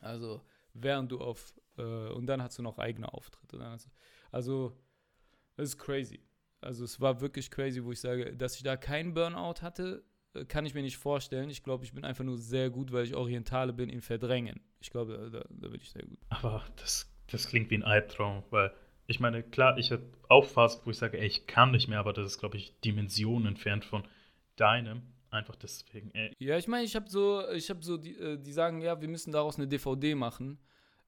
[0.00, 0.42] Also
[0.74, 3.56] während du auf, äh, und dann hast du noch eigene Auftritte.
[3.56, 3.80] Du,
[4.30, 4.76] also
[5.56, 6.20] das ist crazy.
[6.60, 10.44] Also es war wirklich crazy, wo ich sage, dass ich da keinen Burnout hatte, äh,
[10.44, 11.48] kann ich mir nicht vorstellen.
[11.48, 14.60] Ich glaube, ich bin einfach nur sehr gut, weil ich Orientale bin in Verdrängen.
[14.80, 16.18] Ich glaube, da, da bin ich sehr gut.
[16.28, 18.74] Aber das, das klingt wie ein Albtraum, weil
[19.06, 21.98] ich meine, klar, ich habe auch Phasen, wo ich sage, ey, ich kann nicht mehr,
[21.98, 24.04] aber das ist, glaube ich, Dimensionen entfernt von
[24.56, 25.02] deinem.
[25.30, 26.32] Einfach deswegen, ey.
[26.38, 29.08] Ja, ich meine, ich habe so, ich habe so, die, äh, die sagen, ja, wir
[29.08, 30.58] müssen daraus eine DVD machen.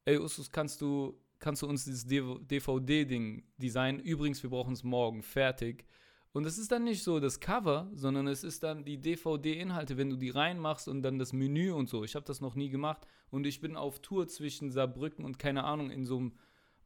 [0.04, 4.00] Ey, Usus, kannst du, kannst du uns dieses DVD-Ding designen?
[4.00, 5.86] Übrigens, wir brauchen es morgen fertig.
[6.32, 10.10] Und es ist dann nicht so das Cover, sondern es ist dann die DVD-Inhalte, wenn
[10.10, 12.04] du die reinmachst und dann das Menü und so.
[12.04, 15.64] Ich habe das noch nie gemacht und ich bin auf Tour zwischen Saarbrücken und keine
[15.64, 16.32] Ahnung in so einem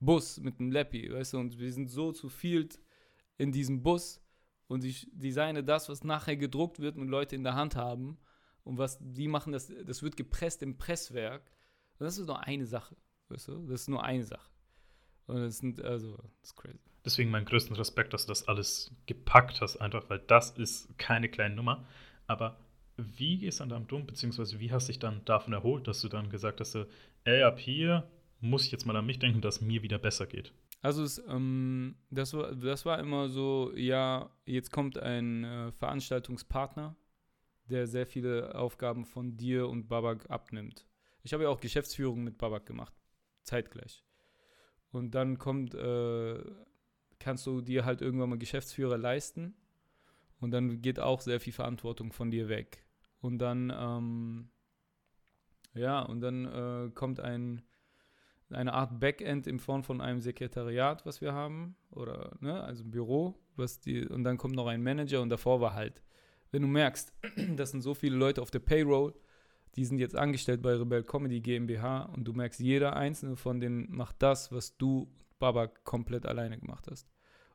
[0.05, 2.69] Bus mit einem Leppi, weißt du, und wir sind so zu viel
[3.39, 4.21] in diesem Bus
[4.67, 8.19] und ich designe das, was nachher gedruckt wird und Leute in der Hand haben
[8.65, 11.51] und was die machen, das, das wird gepresst im Presswerk.
[11.99, 12.97] Und das ist nur eine Sache,
[13.29, 14.51] weißt du, das ist nur eine Sache.
[15.27, 16.81] Und das sind, also, das ist crazy.
[17.05, 21.29] Deswegen meinen größten Respekt, dass du das alles gepackt hast, einfach, weil das ist keine
[21.29, 21.87] kleine Nummer.
[22.27, 22.59] Aber
[22.97, 26.01] wie gehst du dann damit um, beziehungsweise wie hast du dich dann davon erholt, dass
[26.01, 26.77] du dann gesagt hast,
[27.25, 28.09] ey, ab hier
[28.43, 30.53] muss ich jetzt mal an mich denken, dass mir wieder besser geht.
[30.83, 36.97] Also es, ähm, das, war, das war immer so, ja, jetzt kommt ein äh, Veranstaltungspartner,
[37.67, 40.87] der sehr viele Aufgaben von dir und Babak abnimmt.
[41.23, 42.93] Ich habe ja auch Geschäftsführung mit Babak gemacht,
[43.45, 44.05] zeitgleich.
[44.91, 46.43] Und dann kommt, äh,
[47.21, 49.55] kannst du dir halt irgendwann mal Geschäftsführer leisten
[50.41, 52.85] und dann geht auch sehr viel Verantwortung von dir weg.
[53.21, 54.51] Und dann, ähm,
[55.75, 57.63] ja, und dann äh, kommt ein
[58.55, 62.91] eine Art Backend in Form von einem Sekretariat, was wir haben, oder ne, also ein
[62.91, 66.03] Büro, was die, und dann kommt noch ein Manager und davor war halt,
[66.51, 67.13] wenn du merkst,
[67.57, 69.15] das sind so viele Leute auf der Payroll,
[69.77, 73.91] die sind jetzt angestellt bei Rebel Comedy GmbH und du merkst, jeder einzelne von denen
[73.91, 77.09] macht das, was du, Baba, komplett alleine gemacht hast.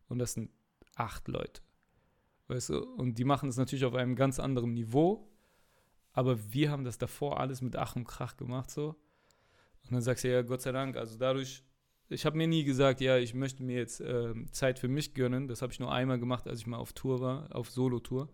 [0.09, 0.49] Und das sind
[0.95, 1.61] acht Leute.
[2.47, 2.79] Weißt du?
[2.79, 5.29] Und die machen es natürlich auf einem ganz anderen Niveau.
[6.13, 8.95] Aber wir haben das davor alles mit Ach und Krach gemacht so.
[9.89, 11.63] Und dann sagst du ja, Gott sei Dank, also dadurch,
[12.09, 15.47] ich habe mir nie gesagt, ja, ich möchte mir jetzt äh, Zeit für mich gönnen.
[15.47, 18.29] Das habe ich nur einmal gemacht, als ich mal auf Tour war, auf Solo-Tour.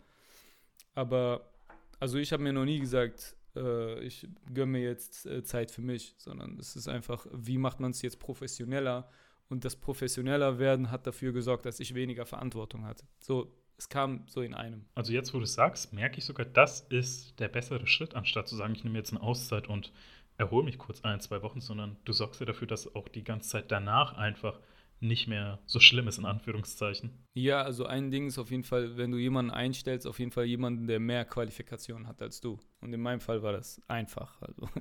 [0.94, 1.52] Aber,
[2.00, 5.82] also ich habe mir noch nie gesagt, äh, ich gönne mir jetzt äh, Zeit für
[5.82, 9.10] mich, sondern es ist einfach, wie macht man es jetzt professioneller?
[9.50, 13.06] Und das professioneller werden hat dafür gesorgt, dass ich weniger Verantwortung hatte.
[13.20, 14.86] So, es kam so in einem.
[14.96, 18.48] Also jetzt, wo du es sagst, merke ich sogar, das ist der bessere Schritt, anstatt
[18.48, 19.92] zu sagen, ich nehme jetzt eine Auszeit und
[20.38, 23.50] erhole mich kurz ein, zwei Wochen, sondern du sorgst ja dafür, dass auch die ganze
[23.50, 24.60] Zeit danach einfach
[25.04, 27.12] nicht mehr so schlimm ist, in Anführungszeichen.
[27.34, 30.46] Ja, also ein Ding ist auf jeden Fall, wenn du jemanden einstellst, auf jeden Fall
[30.46, 32.58] jemanden, der mehr Qualifikationen hat als du.
[32.80, 34.42] Und in meinem Fall war das einfach.
[34.42, 34.70] Also.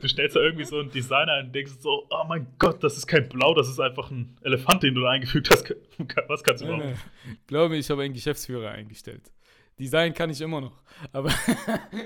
[0.00, 3.06] du stellst da irgendwie so einen Designer und denkst so, oh mein Gott, das ist
[3.06, 5.74] kein Blau, das ist einfach ein Elefant, den du da eingefügt hast.
[6.28, 6.94] Was kannst du machen?
[7.46, 9.32] Glaube mir, ich habe einen Geschäftsführer eingestellt.
[9.78, 11.32] Design kann ich immer noch, aber,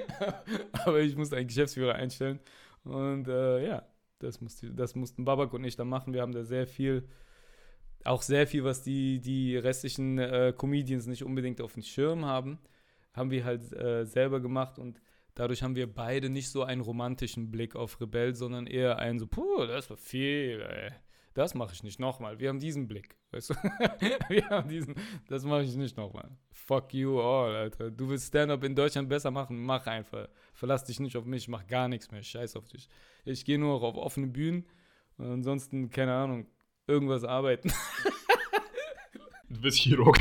[0.72, 2.40] aber ich musste einen Geschäftsführer einstellen.
[2.84, 3.86] Und äh, ja,
[4.18, 6.14] das, musste, das mussten Babak und ich dann machen.
[6.14, 7.06] Wir haben da sehr viel,
[8.04, 12.58] auch sehr viel, was die, die restlichen äh, Comedians nicht unbedingt auf dem Schirm haben,
[13.12, 15.00] haben wir halt äh, selber gemacht und
[15.38, 19.28] Dadurch haben wir beide nicht so einen romantischen Blick auf Rebell, sondern eher einen so,
[19.28, 20.90] puh, das war viel, ey.
[21.38, 22.40] Das mache ich nicht nochmal.
[22.40, 23.16] Wir haben diesen Blick.
[23.30, 23.54] Weißt du?
[24.28, 24.96] wir haben diesen,
[25.28, 26.28] das mache ich nicht nochmal.
[26.50, 27.92] Fuck you all, Alter.
[27.92, 30.26] Du willst Stand-up in Deutschland besser machen, mach einfach.
[30.52, 32.24] Verlass dich nicht auf mich, mach gar nichts mehr.
[32.24, 32.88] Scheiß auf dich.
[33.24, 34.66] Ich gehe nur auf offene Bühnen
[35.16, 36.48] und ansonsten, keine Ahnung,
[36.88, 37.72] irgendwas arbeiten.
[39.48, 40.18] du bist Chirurg.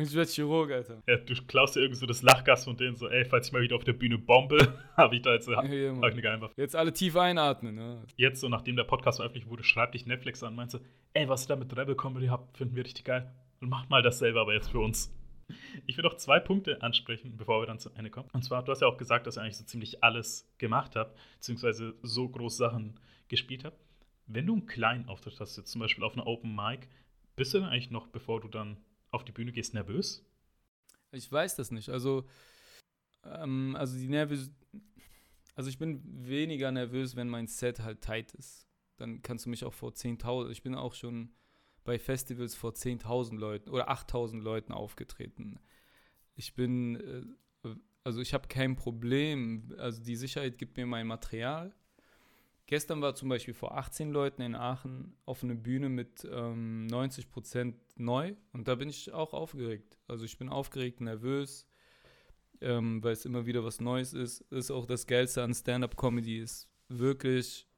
[0.00, 1.02] Ich werde Chirurg, Alter.
[1.06, 3.60] Ja, du klaust dir irgendwie so das Lachgas von denen so, ey, falls ich mal
[3.62, 6.50] wieder auf der Bühne bombe, habe ich da jetzt ja, ja, eine einfach.
[6.56, 8.02] Jetzt alle tief einatmen, ne?
[8.16, 10.78] Jetzt so, nachdem der Podcast veröffentlicht wurde, schreibt dich Netflix an, meinst du,
[11.12, 13.30] ey, was ihr da mit Rebel Comedy habt, finden wir richtig geil.
[13.60, 15.14] Und macht mal dasselbe aber jetzt für uns.
[15.86, 18.28] Ich will noch zwei Punkte ansprechen, bevor wir dann zu Ende kommen.
[18.32, 21.18] Und zwar, du hast ja auch gesagt, dass ihr eigentlich so ziemlich alles gemacht habt,
[21.34, 23.78] beziehungsweise so große Sachen gespielt habt.
[24.26, 26.88] Wenn du einen kleinen Auftritt hast, jetzt zum Beispiel auf einer Open Mic,
[27.36, 28.78] bist du dann eigentlich noch, bevor du dann
[29.12, 30.24] auf die Bühne gehst, nervös?
[31.12, 31.90] Ich weiß das nicht.
[31.90, 32.26] Also,
[33.24, 34.50] ähm, also die nervös.
[35.54, 38.66] Also ich bin weniger nervös, wenn mein Set halt tight ist.
[38.96, 40.50] Dann kannst du mich auch vor 10.000.
[40.50, 41.32] Ich bin auch schon
[41.84, 45.60] bei Festivals vor 10.000 Leuten oder 8.000 Leuten aufgetreten.
[46.34, 46.96] Ich bin,
[47.64, 49.74] äh, also ich habe kein Problem.
[49.78, 51.74] Also die Sicherheit gibt mir mein Material.
[52.66, 57.28] Gestern war zum Beispiel vor 18 Leuten in Aachen auf einer Bühne mit ähm, 90
[57.28, 59.98] Prozent neu und da bin ich auch aufgeregt.
[60.08, 61.66] Also ich bin aufgeregt, nervös,
[62.60, 64.40] ähm, weil es immer wieder was Neues ist.
[64.52, 67.68] Ist auch das Geilste an Stand-up-Comedy, ist wirklich,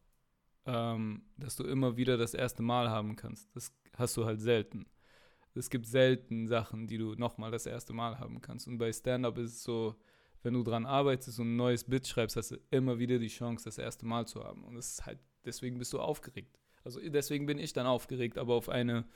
[0.66, 3.55] ähm, dass du immer wieder das erste Mal haben kannst.
[3.57, 4.87] Das hast du halt selten.
[5.55, 8.66] Es gibt selten Sachen, die du nochmal das erste Mal haben kannst.
[8.66, 9.95] Und bei Stand-up ist es so,
[10.45, 13.64] wenn du dran arbeitest und ein neues Bit schreibst, hast du immer wieder die Chance,
[13.64, 14.62] das erste Mal zu haben.
[14.64, 16.59] Und das ist halt, deswegen bist du aufgeregt.
[16.84, 19.07] Also deswegen bin ich dann aufgeregt, aber auf eine,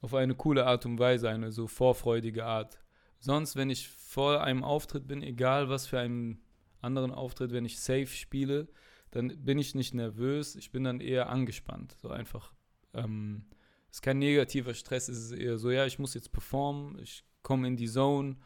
[0.00, 2.80] auf eine coole Art und Weise, eine so vorfreudige Art.
[3.20, 6.42] Sonst, wenn ich vor einem Auftritt bin, egal was für einen
[6.80, 8.68] anderen Auftritt, wenn ich safe spiele,
[9.12, 11.96] dann bin ich nicht nervös, ich bin dann eher angespannt.
[12.02, 12.52] So einfach.
[12.92, 13.44] Ähm,
[13.88, 17.24] es ist kein negativer Stress, es ist eher so, ja, ich muss jetzt performen, ich
[17.42, 18.36] komme in die Zone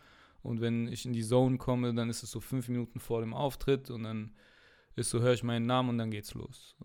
[0.44, 3.32] und wenn ich in die Zone komme, dann ist es so fünf Minuten vor dem
[3.32, 4.36] Auftritt und dann
[4.94, 6.76] ist so, höre ich meinen Namen und dann geht's los.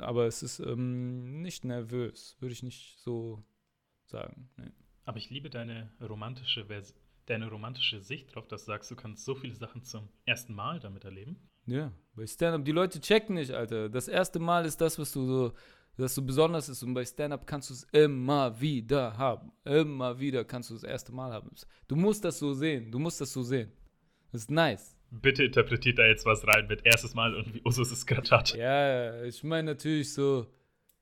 [0.00, 3.44] Aber es ist ähm, nicht nervös, würde ich nicht so
[4.06, 4.48] sagen.
[4.56, 4.72] Nee.
[5.04, 6.66] Aber ich liebe deine romantische
[7.26, 10.80] deine romantische Sicht drauf, dass du sagst, du kannst so viele Sachen zum ersten Mal
[10.80, 11.36] damit erleben.
[11.66, 13.90] Ja, bei Stand-up, die Leute checken nicht, Alter.
[13.90, 15.52] Das erste Mal ist das, was du so
[16.02, 19.52] dass du besonders ist und bei Stand-up kannst du es immer wieder haben.
[19.64, 21.50] Immer wieder kannst du das erste Mal haben.
[21.88, 22.90] Du musst das so sehen.
[22.90, 23.72] Du musst das so sehen.
[24.30, 24.96] Das ist nice.
[25.10, 28.54] Bitte interpretiert da jetzt was rein mit erstes Mal und wie Usus es gerade hat.
[28.54, 30.46] Ja, ich meine natürlich so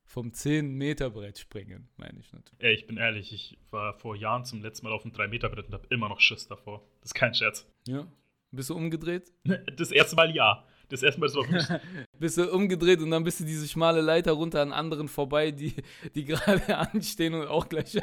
[0.05, 2.63] vom 10-Meter-Brett springen, meine ich natürlich.
[2.63, 5.75] Ja, ich bin ehrlich, ich war vor Jahren zum letzten Mal auf dem 3-Meter-Brett und
[5.75, 6.87] habe immer noch Schiss davor.
[7.01, 7.67] Das ist kein Scherz.
[7.89, 8.07] Ja.
[8.53, 9.33] Bist du umgedreht?
[9.77, 10.65] Das erste Mal ja.
[10.89, 11.37] Das erste Mal, das
[11.71, 11.81] war
[12.19, 15.75] Bist du umgedreht und dann bist du diese schmale Leiter runter an anderen vorbei, die,
[16.15, 17.93] die gerade anstehen und auch gleich.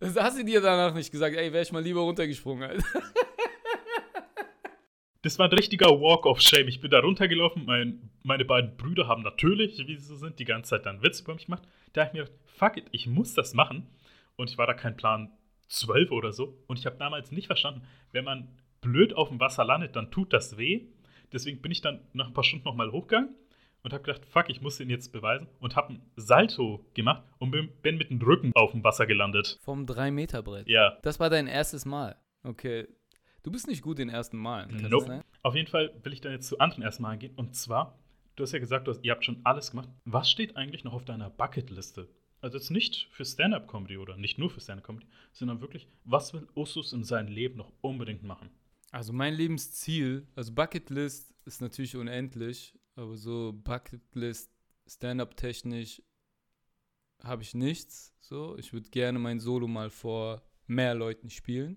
[0.00, 2.84] das hast du dir danach nicht gesagt, ey, wäre ich mal lieber runtergesprungen, Alter.
[5.20, 6.68] Das war ein richtiger Walk of Shame.
[6.68, 7.64] Ich bin da runtergelaufen.
[7.64, 11.22] Mein, meine beiden Brüder haben natürlich, wie sie so sind, die ganze Zeit dann Witze
[11.22, 11.62] über mich gemacht.
[11.94, 13.86] Da habe ich mir gedacht, fuck it, ich muss das machen.
[14.36, 15.30] Und ich war da kein Plan
[15.68, 16.62] 12 oder so.
[16.66, 18.48] Und ich habe damals nicht verstanden, wenn man
[18.84, 20.86] blöd auf dem Wasser landet, dann tut das weh.
[21.32, 23.34] Deswegen bin ich dann nach ein paar Stunden nochmal hochgegangen
[23.82, 27.50] und habe gedacht, fuck, ich muss ihn jetzt beweisen und habe ein Salto gemacht und
[27.50, 29.58] bin, mit dem Rücken auf dem Wasser gelandet.
[29.62, 30.68] Vom 3-Meter-Brett.
[30.68, 30.98] Ja.
[31.02, 32.16] Das war dein erstes Mal.
[32.44, 32.86] Okay.
[33.42, 34.70] Du bist nicht gut in ersten Malen.
[34.70, 35.06] Kann Nope.
[35.06, 35.24] das sein?
[35.42, 37.34] Auf jeden Fall will ich dann jetzt zu anderen erstmal gehen.
[37.36, 37.98] Und zwar,
[38.36, 39.88] du hast ja gesagt, du hast, ihr habt schon alles gemacht.
[40.04, 42.08] Was steht eigentlich noch auf deiner Bucketliste?
[42.40, 46.92] Also jetzt nicht für Stand-Up-Comedy oder nicht nur für Stand-Up-Comedy, sondern wirklich, was will Usus
[46.92, 48.50] in seinem Leben noch unbedingt machen?
[48.94, 54.52] Also mein Lebensziel, also Bucketlist ist natürlich unendlich, aber so Bucketlist,
[54.86, 56.00] Stand-up-technisch
[57.20, 58.14] habe ich nichts.
[58.20, 61.76] So, ich würde gerne mein Solo mal vor mehr Leuten spielen.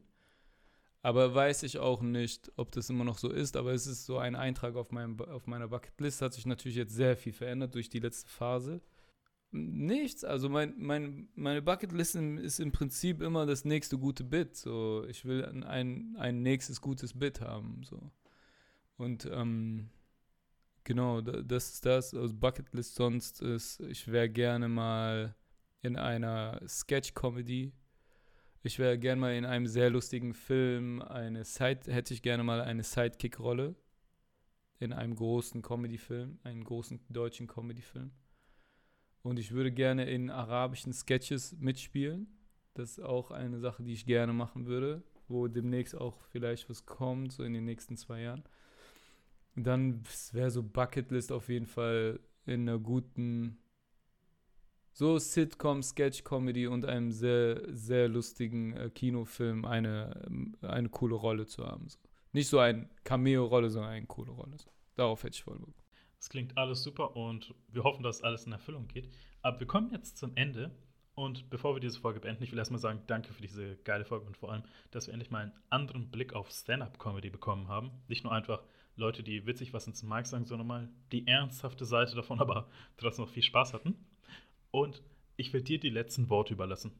[1.02, 3.58] Aber weiß ich auch nicht, ob das immer noch so ist.
[3.58, 6.22] Aber es ist so ein Eintrag auf, meinem, auf meiner Bucketlist.
[6.22, 8.80] Hat sich natürlich jetzt sehr viel verändert durch die letzte Phase.
[9.52, 10.24] Nichts.
[10.24, 14.56] Also mein, mein, meine Bucketlist ist im Prinzip immer das nächste gute Bit.
[14.56, 17.82] So, ich will ein, ein, nächstes gutes Bit haben.
[17.84, 18.12] So.
[18.98, 19.90] Und ähm,
[20.84, 22.14] genau, da- das ist das.
[22.14, 25.36] Also Bucketlist sonst ist, ich wäre gerne mal
[25.82, 27.72] in einer Sketch-Comedy.
[28.64, 31.02] Ich wäre gerne mal in einem sehr lustigen Film.
[31.02, 33.76] Eine Side, hätte ich gerne mal eine Sidekick-Rolle
[34.80, 38.12] in einem großen Comedy-Film, einen großen deutschen Comedy-Film.
[39.24, 42.28] Und ich würde gerne in arabischen Sketches mitspielen.
[42.74, 46.86] Das ist auch eine Sache, die ich gerne machen würde, wo demnächst auch vielleicht was
[46.86, 48.44] kommt, so in den nächsten zwei Jahren.
[49.56, 53.58] Dann wäre so Bucketlist auf jeden Fall in einer guten,
[54.94, 61.48] so Sitcom, Sketch-Comedy und einem sehr, sehr lustigen äh, Kinofilm eine, ähm, eine coole Rolle
[61.48, 61.90] zu haben.
[61.90, 61.98] So.
[62.34, 64.58] Nicht so eine Cameo-Rolle, sondern eine coole Rolle.
[64.58, 64.70] So.
[64.96, 65.74] Darauf hätte ich voll Bock.
[66.20, 69.10] Das klingt alles super und wir hoffen, dass alles in Erfüllung geht.
[69.42, 70.72] Aber wir kommen jetzt zum Ende.
[71.16, 74.28] Und bevor wir diese Folge beenden, ich will erstmal sagen, danke für diese geile Folge
[74.28, 74.62] und vor allem,
[74.92, 77.90] dass wir endlich mal einen anderen Blick auf Stand-Up-Comedy bekommen haben.
[78.08, 78.62] Nicht nur einfach
[78.96, 83.26] Leute, die witzig was ins Mic sagen, sondern mal die ernsthafte Seite davon, aber trotzdem
[83.26, 83.96] noch viel Spaß hatten.
[84.70, 85.02] Und
[85.38, 86.92] ich will dir die letzten Worte überlassen.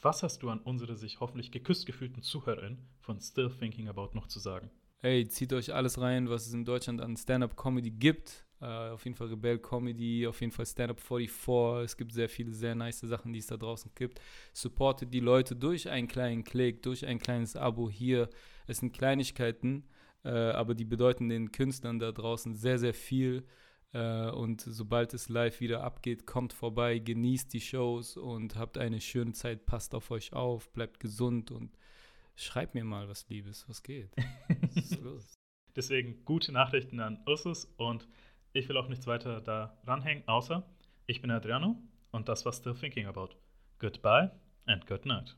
[0.00, 4.28] Was hast du an unsere sich hoffentlich geküsst gefühlten ZuhörerInnen von Still Thinking About noch
[4.28, 4.70] zu sagen?
[5.02, 8.43] Ey, zieht euch alles rein, was es in Deutschland an Stand-Up-Comedy gibt.
[8.60, 11.84] Äh, auf jeden Fall Rebell Comedy, auf jeden Fall Stand-Up 44.
[11.84, 14.20] Es gibt sehr viele, sehr nice Sachen, die es da draußen gibt.
[14.52, 18.28] Supportet die Leute durch einen kleinen Klick, durch ein kleines Abo hier.
[18.66, 19.84] Es sind Kleinigkeiten,
[20.24, 23.44] äh, aber die bedeuten den Künstlern da draußen sehr, sehr viel.
[23.92, 29.00] Äh, und sobald es live wieder abgeht, kommt vorbei, genießt die Shows und habt eine
[29.00, 29.66] schöne Zeit.
[29.66, 31.76] Passt auf euch auf, bleibt gesund und
[32.34, 33.68] schreibt mir mal was Liebes.
[33.68, 34.10] Was geht?
[34.62, 35.34] Was ist los?
[35.76, 38.08] Deswegen gute Nachrichten an Ursus und
[38.54, 40.62] ich will auch nichts weiter da ranhängen, außer
[41.06, 41.76] ich bin Adriano
[42.12, 43.30] und das war Still Thinking About.
[43.78, 44.30] Goodbye
[44.66, 45.32] and good night.